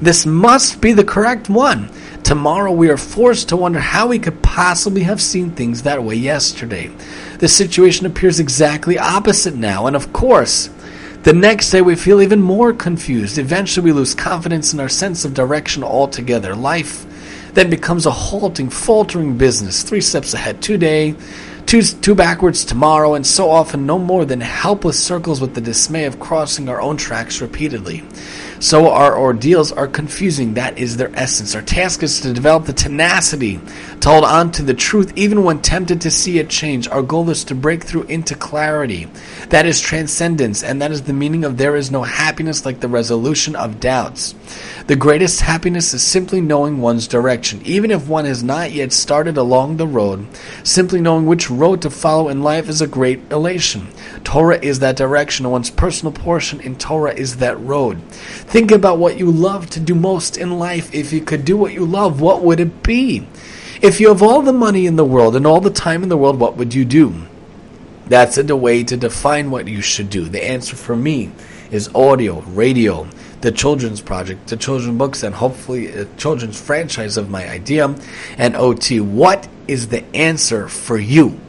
[0.00, 1.90] This must be the correct one.
[2.26, 6.16] Tomorrow we are forced to wonder how we could possibly have seen things that way
[6.16, 6.90] yesterday.
[7.38, 10.68] The situation appears exactly opposite now, and of course,
[11.22, 13.38] the next day we feel even more confused.
[13.38, 16.56] Eventually we lose confidence in our sense of direction altogether.
[16.56, 17.06] Life
[17.54, 19.84] then becomes a halting, faltering business.
[19.84, 21.14] Three steps ahead today,
[21.64, 26.06] two, two backwards tomorrow, and so often no more than helpless circles with the dismay
[26.06, 28.02] of crossing our own tracks repeatedly.
[28.58, 30.54] So our ordeals are confusing.
[30.54, 31.54] That is their essence.
[31.54, 33.60] Our task is to develop the tenacity
[34.00, 36.88] to hold on to the truth even when tempted to see it change.
[36.88, 39.08] Our goal is to break through into clarity.
[39.50, 42.88] That is transcendence, and that is the meaning of there is no happiness like the
[42.88, 44.34] resolution of doubts.
[44.86, 47.60] The greatest happiness is simply knowing one's direction.
[47.64, 50.26] Even if one has not yet started along the road,
[50.62, 53.88] simply knowing which road to follow in life is a great elation.
[54.22, 58.00] Torah is that direction, one's personal portion in Torah is that road.
[58.46, 60.94] Think about what you love to do most in life.
[60.94, 63.26] If you could do what you love, what would it be?
[63.82, 66.16] If you have all the money in the world and all the time in the
[66.16, 67.26] world, what would you do?
[68.06, 70.24] That's a way to define what you should do.
[70.24, 71.32] The answer for me
[71.72, 73.08] is audio, radio,
[73.40, 77.94] the children's project, the children's books, and hopefully a children's franchise of my idea,
[78.38, 79.00] and OT.
[79.00, 81.40] What is the answer for you?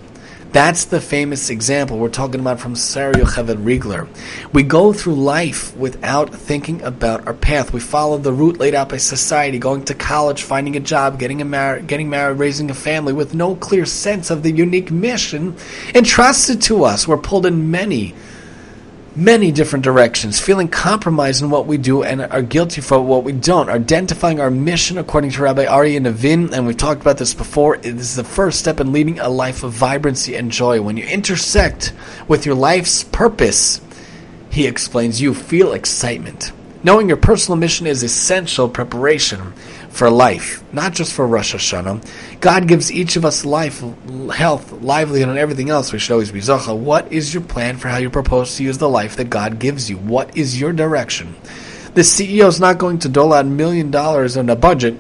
[0.54, 4.08] That's the famous example we're talking about from Sara Yoheved Rigler.
[4.54, 7.74] We go through life without thinking about our path.
[7.74, 11.42] We follow the route laid out by society, going to college, finding a job, getting,
[11.42, 15.58] a mar- getting married, raising a family, with no clear sense of the unique mission
[15.94, 17.08] entrusted to us.
[17.08, 18.16] We're pulled in many
[19.18, 23.32] many different directions, feeling compromised in what we do and are guilty for what we
[23.32, 23.68] don't.
[23.68, 27.86] Identifying our mission according to Rabbi Aryeh Nivin, and we've talked about this before, it
[27.86, 30.82] is the first step in leading a life of vibrancy and joy.
[30.82, 31.94] When you intersect
[32.28, 33.82] with your life's purpose,
[34.52, 36.52] he explains, you feel excitement.
[36.84, 39.54] Knowing your personal mission is essential preparation
[39.98, 42.40] for life, not just for Rosh Hashanah.
[42.40, 43.84] God gives each of us life,
[44.32, 45.92] health, livelihood, and everything else.
[45.92, 46.78] We should always be Zocha.
[46.78, 49.90] What is your plan for how you propose to use the life that God gives
[49.90, 49.98] you?
[49.98, 51.36] What is your direction?
[51.96, 55.00] The CEO is not going to dole out a million dollars in a budget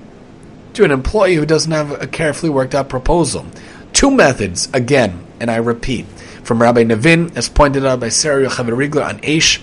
[0.73, 3.45] to an employee who doesn't have a carefully worked out proposal.
[3.93, 6.07] Two methods, again, and I repeat,
[6.43, 9.61] from Rabbi Nivin, as pointed out by Sara Rigler on Aish.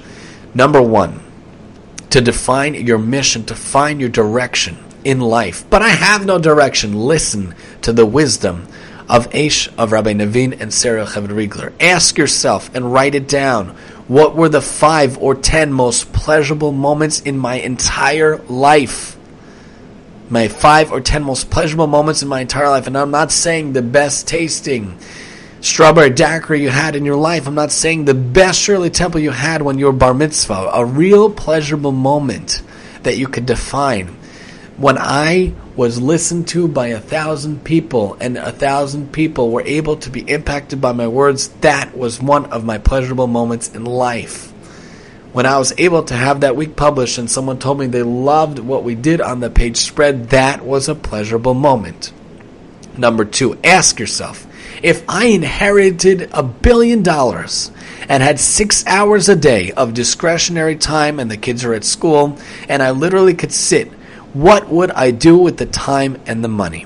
[0.55, 1.21] Number one,
[2.11, 5.65] to define your mission, to find your direction in life.
[5.71, 6.95] But I have no direction.
[6.95, 8.67] Listen to the wisdom
[9.09, 11.73] of Aish, of Rabbi Nivin, and Sara Yoheved Rigler.
[11.81, 13.77] Ask yourself and write it down.
[14.09, 19.17] What were the five or ten most pleasurable moments in my entire life?
[20.31, 22.87] My five or ten most pleasurable moments in my entire life.
[22.87, 24.99] And I'm not saying the best tasting
[25.61, 27.47] strawberry daiquiri you had in your life.
[27.47, 30.71] I'm not saying the best Shirley Temple you had when you were bar mitzvah.
[30.73, 32.63] A real pleasurable moment
[33.03, 34.17] that you could define
[34.77, 39.97] when I was listened to by a thousand people and a thousand people were able
[39.99, 44.51] to be impacted by my words, that was one of my pleasurable moments in life.
[45.33, 48.59] When I was able to have that week published and someone told me they loved
[48.59, 52.13] what we did on the page spread, that was a pleasurable moment.
[52.97, 54.47] Number two, ask yourself
[54.83, 57.71] if I inherited a billion dollars
[58.09, 62.39] and had six hours a day of discretionary time and the kids are at school,
[62.69, 63.91] and I literally could sit
[64.35, 66.83] what would I do with the time and the money?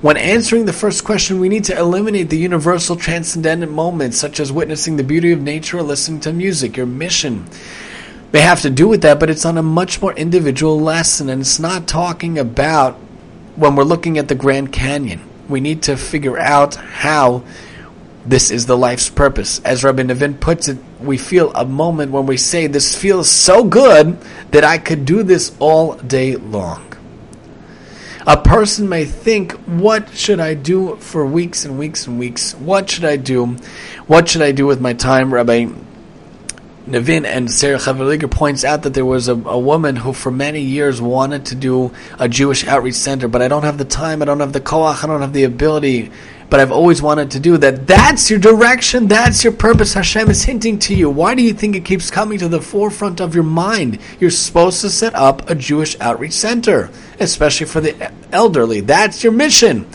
[0.00, 4.52] When answering the first question, we need to eliminate the universal transcendent moments, such as
[4.52, 6.76] witnessing the beauty of nature or listening to music.
[6.76, 7.46] Your mission
[8.32, 11.40] may have to do with that, but it's on a much more individual lesson, and
[11.40, 12.94] it's not talking about
[13.56, 15.22] when we're looking at the Grand Canyon.
[15.48, 17.42] We need to figure out how
[18.24, 19.60] this is the life's purpose.
[19.64, 23.64] As Rabbi Nivin puts it, we feel a moment when we say, This feels so
[23.64, 24.18] good
[24.50, 26.92] that I could do this all day long.
[28.26, 32.54] A person may think, What should I do for weeks and weeks and weeks?
[32.54, 33.56] What should I do?
[34.06, 35.32] What should I do with my time?
[35.32, 35.68] Rabbi
[36.86, 40.30] Nivin and Sara Yoheved Rigler points out that there was a, a, woman who for
[40.30, 44.22] many years wanted to do a Jewish outreach center, but I don't have the time,
[44.22, 46.12] I don't have the koach, I don't have the ability
[46.48, 47.86] but I've always wanted to do that.
[47.86, 49.08] That's your direction.
[49.08, 49.94] That's your purpose.
[49.94, 51.10] Hashem is hinting to you.
[51.10, 53.98] Why do you think it keeps coming to the forefront of your mind?
[54.20, 58.80] You're supposed to set up a Jewish outreach center, especially for the elderly.
[58.80, 59.88] That's your mission.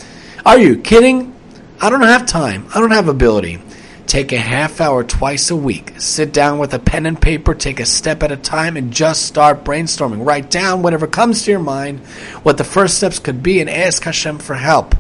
[0.45, 1.36] Are you kidding?
[1.80, 2.68] I don't have time.
[2.76, 3.62] I don't have ability.
[4.08, 5.93] Take a half hour twice a week.
[5.97, 9.26] Sit down with a pen and paper, take a step at a time, and just
[9.26, 10.26] start brainstorming.
[10.26, 11.99] Write down whatever comes to your mind,
[12.43, 14.95] what the first steps could be, and ask Hashem for help.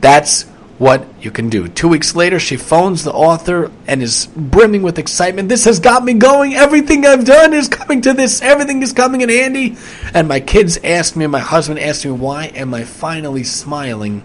[0.00, 0.46] That's
[0.78, 1.68] what you can do.
[1.68, 5.48] Two weeks later, she phones the author and is brimming with excitement.
[5.48, 6.54] This has got me going.
[6.54, 8.42] Everything I've done is coming to this.
[8.42, 9.76] Everything is coming in handy.
[10.12, 14.22] And my kids asked me, and my husband asked me, why am I finally smiling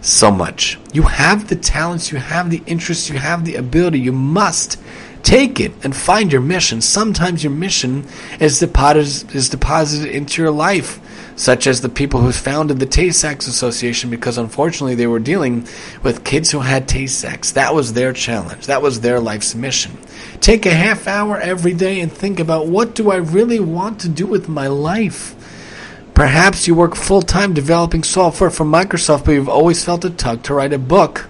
[0.00, 0.78] so much?
[0.94, 4.00] You have the talents, you have the interests, you have the ability.
[4.00, 4.78] You must
[5.22, 6.80] take it and find your mission.
[6.80, 8.06] Sometimes your mission
[8.40, 10.98] is deposited, is deposited into your life
[11.40, 15.66] such as the people who founded the Tay-Sachs Association because unfortunately they were dealing
[16.02, 17.52] with kids who had Tay-Sachs.
[17.52, 18.66] That was their challenge.
[18.66, 19.96] That was their life's mission.
[20.42, 24.08] Take a half hour every day and think about what do I really want to
[24.10, 25.34] do with my life?
[26.12, 30.42] Perhaps you work full time developing software for Microsoft, but you've always felt a tug
[30.42, 31.26] to write a book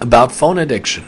[0.00, 1.04] about phone addiction.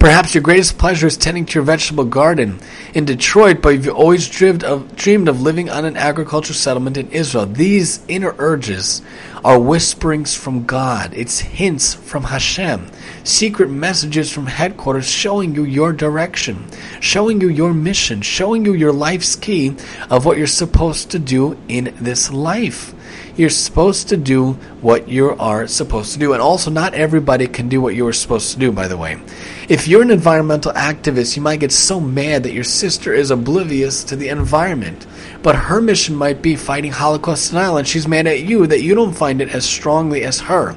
[0.00, 2.58] Perhaps your greatest pleasure is tending to your vegetable garden
[2.94, 7.10] in Detroit, but you've always dreamed of, dreamed of living on an agricultural settlement in
[7.10, 7.44] Israel.
[7.44, 9.02] These inner urges
[9.44, 11.12] are whisperings from God.
[11.12, 12.90] It's hints from Hashem.
[13.24, 16.64] Secret messages from headquarters showing you your direction,
[17.00, 19.76] showing you your mission, showing you your life's key
[20.08, 22.94] of what you're supposed to do in this life.
[23.36, 26.32] You're supposed to do what you are supposed to do.
[26.32, 29.20] And also, not everybody can do what you are supposed to do, by the way.
[29.68, 34.04] If you're an environmental activist, you might get so mad that your sister is oblivious
[34.04, 35.06] to the environment.
[35.42, 38.94] But her mission might be fighting Holocaust denial, and she's mad at you that you
[38.94, 40.76] don't find it as strongly as her.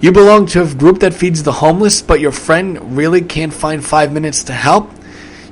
[0.00, 3.84] You belong to a group that feeds the homeless, but your friend really can't find
[3.84, 4.90] five minutes to help.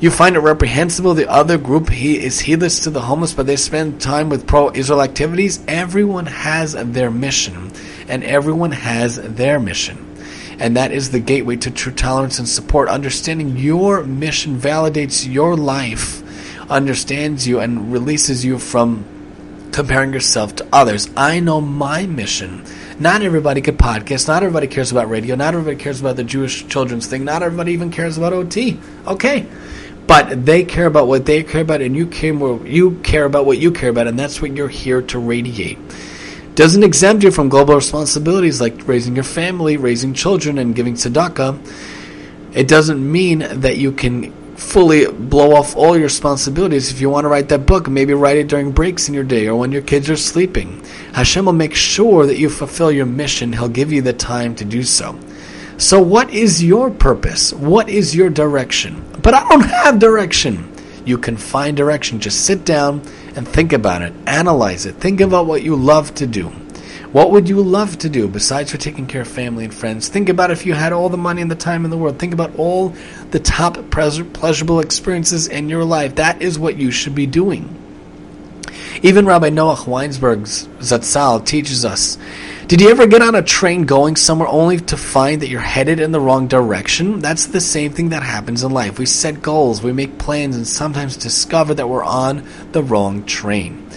[0.03, 3.55] You find it reprehensible the other group he is heedless to the homeless, but they
[3.55, 5.63] spend time with pro-Israel activities.
[5.69, 7.71] Everyone has their mission,
[8.09, 10.17] and everyone has their mission.
[10.59, 12.89] And that is the gateway to true tolerance and support.
[12.89, 16.25] Understanding your mission validates your life,
[16.69, 19.05] understands you, and releases you from
[19.71, 21.09] comparing yourself to others.
[21.17, 22.65] I know my mission.
[22.99, 24.27] Not everybody could podcast.
[24.27, 25.37] Not everybody cares about radio.
[25.37, 27.25] Not everybody cares about the Jewish children's thing.
[27.25, 28.81] Not everybody even cares about OT.
[29.07, 29.47] Okay.
[30.13, 32.35] But they care about what they care about, and you care
[32.67, 35.79] you care about what you care about, and that's what you're here to radiate.
[36.55, 41.57] Doesn't exempt you from global responsibilities like raising your family, raising children, and giving tzedakah.
[42.53, 46.91] It doesn't mean that you can fully blow off all your responsibilities.
[46.91, 49.49] If you want to write that book, maybe write it during breaks in your day
[49.49, 50.85] or when your kids are sleeping.
[51.15, 53.55] Hashem will make sure that you fulfill your mission.
[53.55, 55.19] He'll give you the time to do so.
[55.83, 57.53] So, what is your purpose?
[57.53, 59.05] What is your direction?
[59.21, 60.73] But I don't have direction.
[61.05, 62.21] You can find direction.
[62.21, 63.03] Just sit down
[63.35, 64.13] and think about it.
[64.29, 64.95] Analyze it.
[64.95, 66.51] Think about what you love to do.
[67.11, 70.09] What would you love to do besides for taking care of family and friends?
[70.09, 72.17] Think about if you had all the money and the time in the world.
[72.17, 72.95] Think about all
[73.33, 76.15] the top pleasurable experiences in your life.
[76.15, 77.82] That is what you should be doing.
[79.05, 82.19] Even Rabbi Noach Weinberg's Zatzal teaches us
[82.69, 85.99] did you ever get on a train going somewhere only to find that you're headed
[85.99, 87.19] in the wrong direction?
[87.19, 88.99] That's the same thing that happens in life.
[88.99, 93.91] We set goals, we make plans, and sometimes discover that we're on the wrong train.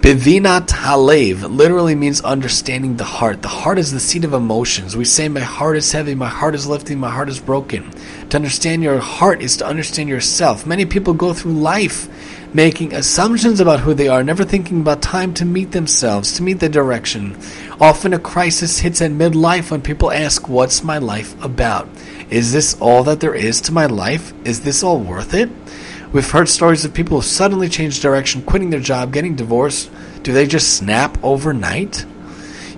[0.00, 3.42] Bivinat Halev literally means understanding the heart.
[3.42, 4.96] The heart is the seat of emotions.
[4.96, 7.90] We say, My heart is heavy, my heart is lifting, my heart is broken.
[8.30, 10.64] To understand your heart is to understand yourself.
[10.64, 12.08] Many people go through life
[12.54, 16.60] making assumptions about who they are, never thinking about time to meet themselves, to meet
[16.60, 17.36] the direction.
[17.80, 21.88] Often a crisis hits at midlife when people ask, What's my life about?
[22.30, 24.32] Is this all that there is to my life?
[24.44, 25.50] Is this all worth it?
[26.12, 29.90] We've heard stories of people who suddenly change direction, quitting their job, getting divorced.
[30.22, 32.06] Do they just snap overnight?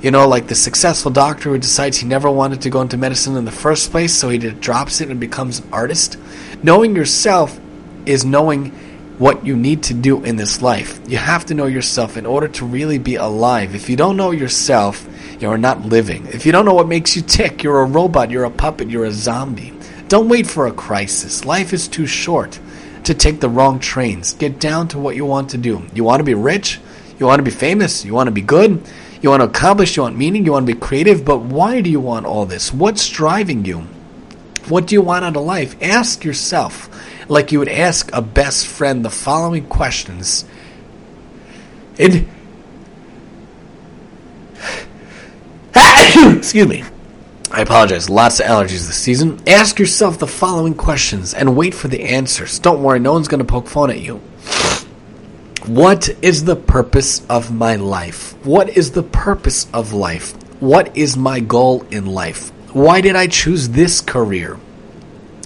[0.02, 3.36] You know, like the successful doctor who decides he never wanted to go into medicine
[3.36, 6.16] in the first place, so he drops it and becomes an artist.
[6.62, 7.60] Knowing yourself
[8.06, 8.72] is knowing
[9.20, 10.98] what you need to do in this life.
[11.06, 13.74] You have to know yourself in order to really be alive.
[13.74, 15.06] If you don't know yourself,
[15.38, 16.26] you're not living.
[16.28, 19.04] If you don't know what makes you tick, you're a robot, you're a puppet, you're
[19.04, 19.74] a zombie.
[20.08, 21.44] Don't wait for a crisis.
[21.44, 22.58] Life is too short
[23.04, 24.32] to take the wrong trains.
[24.32, 25.84] Get down to what you want to do.
[25.92, 26.80] You want to be rich?
[27.18, 28.06] You want to be famous?
[28.06, 28.82] You want to be good?
[29.20, 29.98] You want to accomplish?
[29.98, 30.46] You want meaning?
[30.46, 31.26] You want to be creative?
[31.26, 32.72] But why do you want all this?
[32.72, 33.80] What's driving you?
[34.68, 35.76] What do you want out of life?
[35.82, 36.88] Ask yourself
[37.30, 40.44] like you would ask a best friend the following questions.
[41.96, 42.26] It.
[46.36, 46.82] Excuse me.
[47.52, 48.10] I apologize.
[48.10, 49.40] Lots of allergies this season.
[49.46, 52.58] Ask yourself the following questions and wait for the answers.
[52.58, 54.16] Don't worry, no one's going to poke fun at you.
[55.66, 58.34] What is the purpose of my life?
[58.44, 60.32] What is the purpose of life?
[60.60, 62.50] What is my goal in life?
[62.72, 64.58] Why did I choose this career?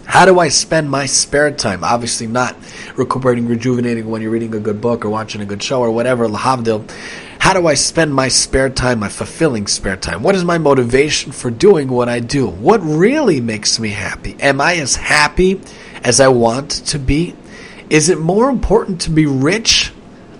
[0.06, 1.82] How do I spend my spare time?
[1.82, 2.56] Obviously, not
[2.96, 6.28] recuperating, rejuvenating when you're reading a good book or watching a good show or whatever,
[6.28, 6.90] lahavdil.
[7.38, 10.22] How do I spend my spare time, my fulfilling spare time?
[10.22, 12.46] What is my motivation for doing what I do?
[12.46, 14.36] What really makes me happy?
[14.40, 15.60] Am I as happy
[16.02, 17.34] as I want to be?
[17.90, 19.92] Is it more important to be rich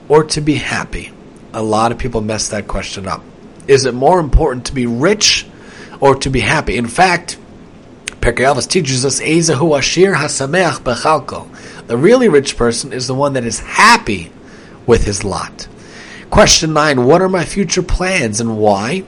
[0.09, 1.13] or to be happy?
[1.53, 3.23] A lot of people mess that question up.
[3.67, 5.47] Is it more important to be rich
[6.01, 6.77] or to be happy?
[6.77, 7.39] In fact,
[8.25, 11.47] Pirkei Avos teaches us Ezahu Ashir Hasameach Bechalko.
[11.89, 14.33] The really rich person is the one that is happy
[14.87, 15.69] with his lot.
[16.31, 19.05] Question 9 What are my future plans and why?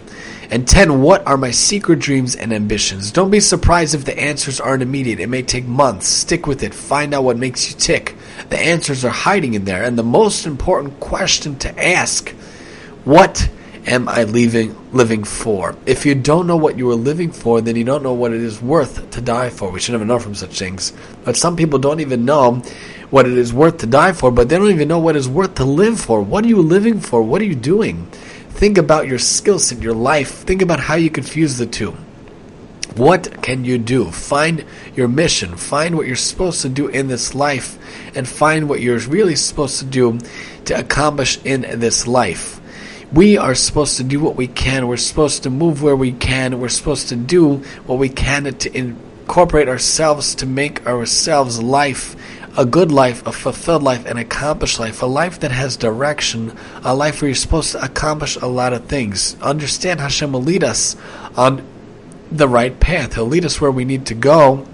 [0.51, 3.11] And 10 What are my secret dreams and ambitions?
[3.11, 5.19] Don't be surprised if the answers aren't immediate.
[5.19, 6.07] It may take months.
[6.09, 6.75] Stick with it.
[6.75, 8.17] Find out what makes you tick.
[8.51, 9.83] The answers are hiding in there.
[9.83, 12.29] And the most important question to ask
[13.05, 13.49] What
[13.87, 15.77] am I leaving, living for?
[15.87, 18.41] If you don't know what you are living for, then you don't know what it
[18.41, 19.71] is worth to die for.
[19.71, 20.93] We should never know from such things.
[21.25, 22.63] But some people don't even know
[23.11, 25.55] what it is worth to die for, but they don't even know what is worth
[25.57, 26.21] to live for.
[26.21, 27.23] What are you living for?
[27.23, 28.07] What are you doing?
[28.51, 30.31] Think about your skill set, your life.
[30.31, 31.97] Think about how you could fuse the two.
[32.97, 34.11] What can you do?
[34.11, 34.65] Find
[34.95, 35.57] your mission.
[35.57, 37.79] Find what you're supposed to do in this life
[38.17, 40.19] and find what you're really supposed to do
[40.65, 42.61] to accomplish in this life.
[43.17, 44.89] We are supposed to do what we can.
[44.89, 46.61] We're supposed to move where we can.
[46.61, 52.15] We're supposed to do what we can to incorporate ourselves to make ourselves life
[52.59, 56.55] a good life, a fulfilled life, an accomplished life, a life that has direction,
[56.85, 59.35] a life where you're supposed to accomplish a lot of things.
[59.41, 60.95] Understand Hashem will lead us
[61.39, 61.67] on
[62.31, 63.15] the right path.
[63.15, 64.67] He'll lead us where we need to go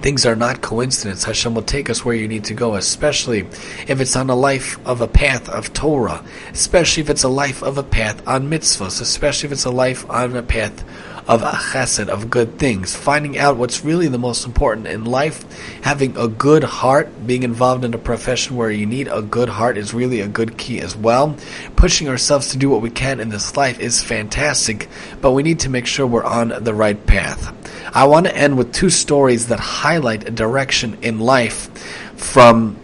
[0.00, 1.24] Things are not coincidence.
[1.24, 3.40] Hashem will take us where you need to go, especially
[3.88, 7.62] if it's on a life of a path of Torah, especially if it's a life
[7.62, 10.84] of a path on mitzvahs, especially if it's a life on a path
[11.28, 12.96] of chesed, of good things.
[12.96, 15.44] Finding out what's really the most important in life,
[15.82, 19.76] having a good heart, being involved in a profession where you need a good heart
[19.76, 21.36] is really a good key as well.
[21.76, 24.88] Pushing ourselves to do what we can in this life is fantastic,
[25.20, 27.54] but we need to make sure we're on the right path.
[27.92, 31.70] I want to end with two stories that highlight a direction in life
[32.16, 32.76] from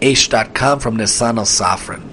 [0.00, 2.11] Aish.com from Nesanel Safran.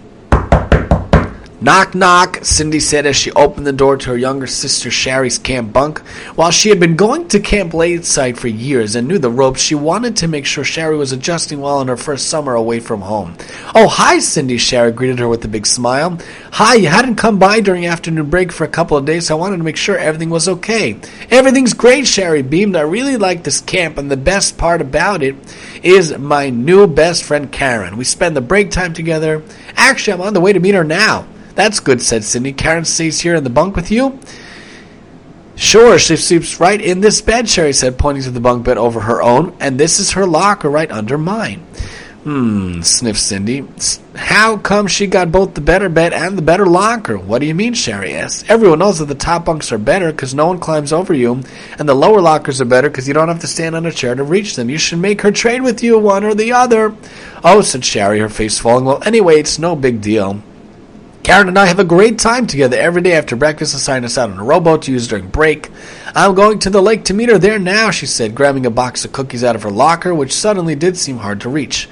[1.62, 5.74] Knock, knock, Cindy said as she opened the door to her younger sister Sherry's camp
[5.74, 5.99] bunk.
[6.38, 9.76] While she had been going to Camp Lakeside for years and knew the ropes, she
[9.76, 13.36] wanted to make sure Sherry was adjusting well in her first summer away from home.
[13.76, 16.18] Oh, hi, Cindy, Sherry greeted her with a big smile.
[16.53, 19.39] Hi, you hadn't come by during afternoon break for a couple of days, so I
[19.41, 20.97] wanted to make sure everything was okay.
[21.30, 22.78] Everything's great, Sherry beamed.
[22.78, 25.36] I really like this camp, and the best part about it
[25.84, 27.97] is my new best friend Karen.
[27.97, 29.43] We spend the break time together.
[29.76, 31.28] Actually, I'm on the way to meet her now.
[31.60, 32.53] That's good, said Cindy.
[32.53, 34.18] Karen stays here in the bunk with you?
[35.57, 39.01] Sure, she sleeps right in this bed, Sherry said, pointing to the bunk bed over
[39.01, 41.60] her own, and this is her locker right under mine.
[42.24, 43.68] Hmm, sniffed Cindy.
[44.16, 47.18] How come she got both the better bed and the better locker?
[47.18, 48.49] What do you mean, Sherry asked.
[48.49, 51.43] Everyone knows that the top bunks are better because no one climbs over you,
[51.78, 54.16] and the lower lockers are better because you don't have to stand on a chair
[54.16, 54.70] to reach them.
[54.70, 56.95] You should make her trade with you, one or the other.
[57.43, 58.86] Oh, said Sherry, her face falling.
[58.86, 60.41] Well, anyway, it's no big deal.
[61.30, 64.17] Karen and I have a great time together every day after breakfast and sign us
[64.17, 65.69] out on a rowboat to use during break.
[66.15, 69.05] I'm going to the lake to meet her there now, she said, grabbing a box
[69.05, 71.88] of cookies out of her locker, which suddenly did seem hard to reach.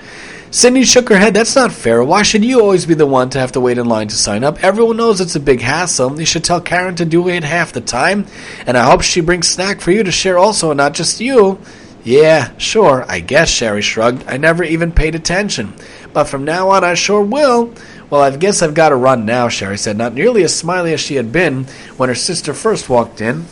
[0.50, 1.36] Cindy shook her head.
[1.36, 2.04] That's not fair.
[2.04, 4.44] Why should you always be the one to have to wait in line to sign
[4.44, 4.64] up?
[4.64, 6.20] Everyone knows it's a big hassle.
[6.20, 8.26] You should tell Karen to do it half the time.
[8.66, 11.60] And I hope she brings snack for you to share also, and not just you.
[12.04, 14.24] Yeah, sure, I guess, Sherry shrugged.
[14.28, 15.74] I never even paid attention.
[16.14, 17.74] But from now on, I sure will.
[18.10, 21.02] Well, I guess I've got to run now, Sherry said, not nearly as smiley as
[21.02, 21.66] she had been
[21.98, 23.46] when her sister first walked in.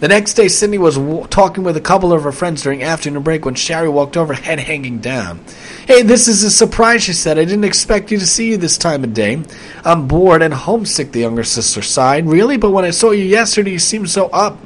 [0.00, 3.22] The next day, Cindy was w- talking with a couple of her friends during afternoon
[3.22, 5.44] break when Sherry walked over, head hanging down.
[5.86, 7.38] Hey, this is a surprise, she said.
[7.38, 9.42] I didn't expect you to see you this time of day.
[9.84, 12.26] I'm bored and homesick, the younger sister sighed.
[12.26, 12.56] Really?
[12.56, 14.58] But when I saw you yesterday, you seemed so up.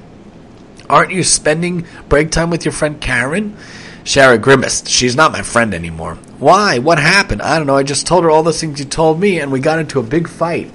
[0.89, 3.57] Aren't you spending break time with your friend Karen?
[4.05, 4.87] Sherry grimaced.
[4.87, 6.17] She's not my friend anymore.
[6.45, 6.78] Why?
[6.78, 7.40] What happened?
[7.40, 7.76] I don't know.
[7.78, 10.03] I just told her all the things you told me, and we got into a
[10.03, 10.70] big fight.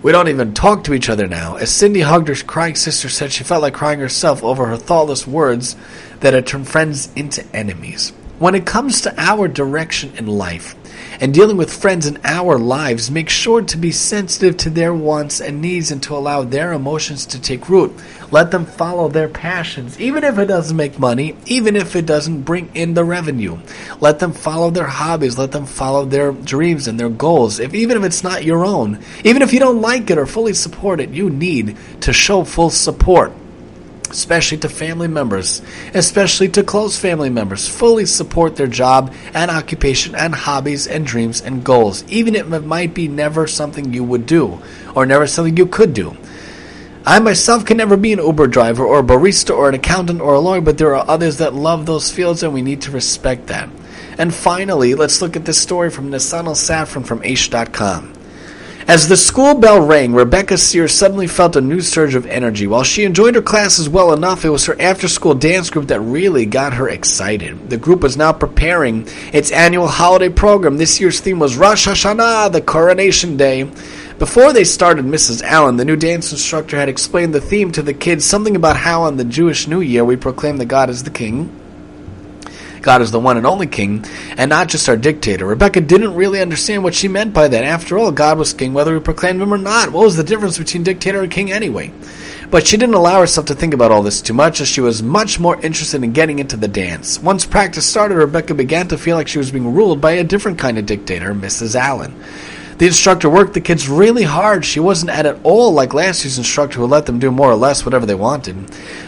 [0.00, 1.56] We don't even talk to each other now.
[1.56, 5.26] As Cindy hugged her crying sister said she felt like crying herself over her thoughtless
[5.26, 5.76] words
[6.20, 8.14] that had turned friends into enemies.
[8.38, 10.74] When it comes to our direction in life,
[11.20, 15.40] and dealing with friends in our lives, make sure to be sensitive to their wants
[15.40, 17.92] and needs and to allow their emotions to take root.
[18.30, 22.42] Let them follow their passions, even if it doesn't make money, even if it doesn't
[22.42, 23.58] bring in the revenue.
[24.00, 27.96] Let them follow their hobbies, let them follow their dreams and their goals, if even
[27.96, 29.02] if it's not your own.
[29.24, 32.70] Even if you don't like it or fully support it, you need to show full
[32.70, 33.32] support.
[34.10, 35.62] Especially to family members,
[35.94, 37.68] especially to close family members.
[37.68, 42.64] Fully support their job and occupation and hobbies and dreams and goals, even if it
[42.64, 44.60] might be never something you would do
[44.94, 46.16] or never something you could do.
[47.06, 50.34] I myself can never be an Uber driver or a barista or an accountant or
[50.34, 53.46] a lawyer, but there are others that love those fields and we need to respect
[53.46, 53.70] that.
[54.18, 58.17] And finally, let's look at this story from Nesanel Safran from Aish.com.
[58.88, 62.66] As the school bell rang, Rebecca Sears suddenly felt a new surge of energy.
[62.66, 66.00] While she enjoyed her classes well enough, it was her after school dance group that
[66.00, 67.68] really got her excited.
[67.68, 70.78] The group was now preparing its annual holiday program.
[70.78, 73.64] This year's theme was Rosh Hashanah, the coronation day.
[74.18, 75.42] Before they started, Mrs.
[75.42, 79.02] Allen, the new dance instructor, had explained the theme to the kids something about how
[79.02, 81.57] on the Jewish New Year we proclaim that God is the King.
[82.82, 84.04] God is the one and only king,
[84.36, 85.46] and not just our dictator.
[85.46, 87.64] Rebecca didn't really understand what she meant by that.
[87.64, 89.90] After all, God was king whether we proclaimed him or not.
[89.92, 91.92] What was the difference between dictator and king anyway?
[92.50, 95.02] But she didn't allow herself to think about all this too much, as she was
[95.02, 97.18] much more interested in getting into the dance.
[97.20, 100.58] Once practice started, Rebecca began to feel like she was being ruled by a different
[100.58, 101.74] kind of dictator, Mrs.
[101.74, 102.14] Allen.
[102.78, 104.64] The instructor worked the kids really hard.
[104.64, 107.84] She wasn't at all like last year's instructor who let them do more or less
[107.84, 108.54] whatever they wanted.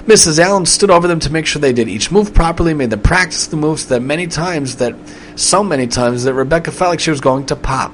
[0.06, 0.40] Mrs.
[0.40, 3.46] Allen stood over them to make sure they did each move properly, made them practice
[3.46, 4.96] the moves that many times that
[5.36, 7.92] so many times that Rebecca felt like she was going to pop.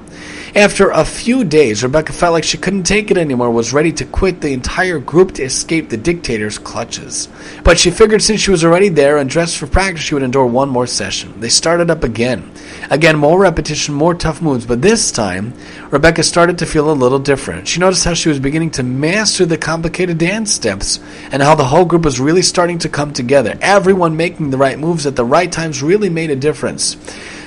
[0.55, 4.05] After a few days, Rebecca felt like she couldn't take it anymore, was ready to
[4.05, 7.27] quit the entire group to escape the dictator's clutches.
[7.63, 10.47] But she figured since she was already there and dressed for practice, she would endure
[10.47, 11.39] one more session.
[11.39, 12.51] They started up again.
[12.89, 15.53] Again, more repetition, more tough moves, but this time,
[15.91, 17.67] Rebecca started to feel a little different.
[17.67, 20.99] She noticed how she was beginning to master the complicated dance steps
[21.31, 23.57] and how the whole group was really starting to come together.
[23.61, 26.95] Everyone making the right moves at the right times really made a difference.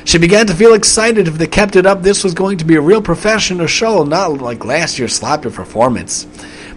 [0.05, 2.77] She began to feel excited if they kept it up, this was going to be
[2.77, 6.27] a real professional show, not like last year's sloppy performance.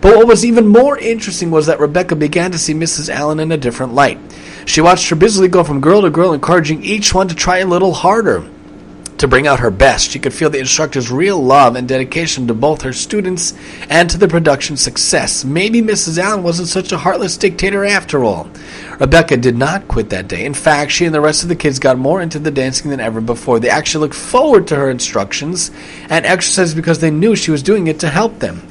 [0.02, 3.10] But what was even more interesting was that Rebecca began to see Mrs.
[3.10, 4.20] Allen in a different light.
[4.66, 7.66] She watched her busily go from girl to girl, encouraging each one to try a
[7.66, 8.44] little harder
[9.24, 10.12] to bring out her best.
[10.12, 13.54] She could feel the instructor's real love and dedication to both her students
[13.90, 15.46] and to the production's success.
[15.46, 16.18] Maybe Mrs.
[16.18, 18.50] Allen wasn't such a heartless dictator after all.
[19.00, 20.44] Rebecca did not quit that day.
[20.44, 23.00] In fact, she and the rest of the kids got more into the dancing than
[23.00, 23.62] ever before.
[23.62, 25.72] They actually looked forward to her instructions
[26.10, 28.62] and exercised because they knew she was doing it to help them.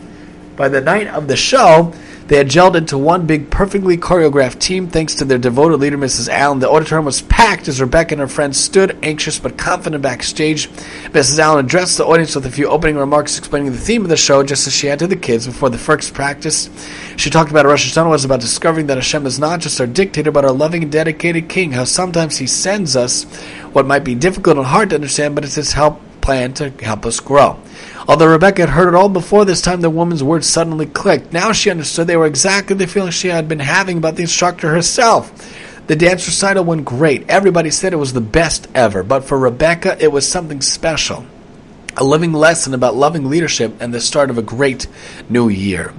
[0.57, 1.95] By the night of the show,
[2.33, 6.31] they had gelled into one big, perfectly choreographed team thanks to their devoted leader, Mrs.
[6.31, 6.61] Allen.
[6.61, 10.71] The auditorium was packed as Rebecca and her friends stood, anxious but confident backstage.
[11.11, 11.39] Mrs.
[11.39, 14.43] Allen addressed the audience with a few opening remarks explaining the theme of the show,
[14.43, 16.71] just as she had to the kids before the first practice.
[17.19, 20.33] She talked about Rosh Hashanah was about discovering that Hashem is not just our dictator,
[20.33, 21.73] but our loving and dedicated King.
[21.73, 23.25] How sometimes He sends us
[23.75, 27.05] what might be difficult and hard to understand, but it's His help plan to help
[27.05, 27.61] us grow.
[28.09, 31.33] Although Rebecca had heard it all before, this time the woman's words suddenly clicked.
[31.33, 34.71] Now she understood they were exactly the feelings she had been having about the instructor
[34.71, 35.31] herself.
[35.89, 37.29] The dance recital went great.
[37.29, 41.27] Everybody said it was the best ever, but for Rebecca, it was something special.
[41.97, 44.87] A living lesson about loving leadership and the start of a great
[45.29, 45.93] new year.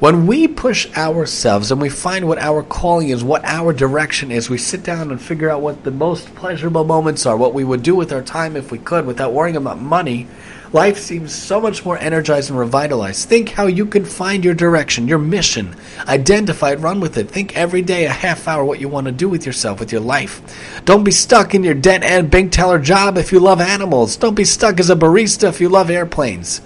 [0.00, 4.48] When we push ourselves and we find what our calling is, what our direction is,
[4.48, 7.82] we sit down and figure out what the most pleasurable moments are, what we would
[7.82, 10.28] do with our time if we could without worrying about money
[10.72, 13.28] life seems so much more energized and revitalized.
[13.28, 15.74] Think how you can find your direction, your mission,
[16.06, 17.30] identify it, run with it.
[17.30, 20.00] Think every day, a half hour, what you want to do with yourself, with your
[20.00, 20.82] life.
[20.84, 24.16] Don't be stuck in your dead end bank teller job if you love animals.
[24.16, 26.60] Don't be stuck as a barista if you love airplanes.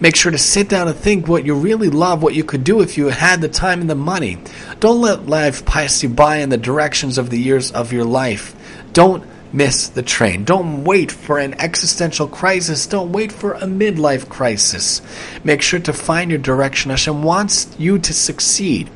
[0.00, 2.80] Make sure to sit down and think what you really love, what you could do
[2.80, 4.38] if you had the time and the money.
[4.78, 8.54] Don't let life pass you by in the directions of the years of your life.
[8.92, 10.44] Don't miss the train.
[10.44, 12.86] Don't wait for an existential crisis.
[12.86, 15.02] Don't wait for a midlife crisis.
[15.42, 16.90] Make sure to find your direction.
[16.90, 18.90] Hashem wants you to succeed.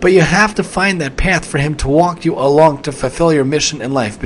[0.00, 3.32] But you have to find that path for Him to walk you along to fulfill
[3.32, 4.20] your mission in life.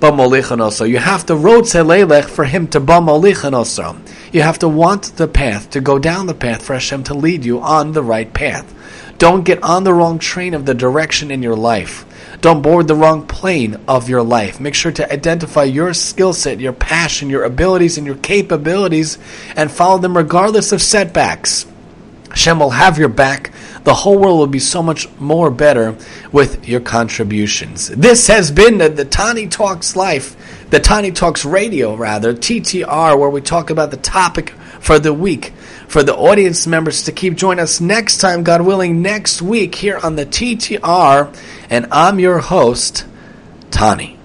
[0.00, 3.08] You have to road for Him to bam
[4.32, 7.44] You have to want the path, to go down the path for Hashem to lead
[7.44, 8.74] you on the right path.
[9.18, 12.06] Don't get on the wrong train of the direction in your life.
[12.40, 14.58] Don't board the wrong plane of your life.
[14.60, 19.18] Make sure to identify your skill set, your passion, your abilities, and your capabilities
[19.56, 21.66] and follow them regardless of setbacks.
[22.30, 23.50] Hashem will have your back.
[23.84, 25.96] The whole world will be so much more better
[26.32, 27.88] with your contributions.
[27.88, 30.36] This has been the, the Tani Talks Life,
[30.70, 34.50] the Tani Talks Radio, rather, TTR, where we talk about the topic
[34.80, 35.52] for the week
[35.90, 39.98] for the audience members to keep joining us next time, God willing, next week here
[39.98, 41.36] on the TTR.
[41.68, 43.04] And I'm your host,
[43.72, 44.19] Tani.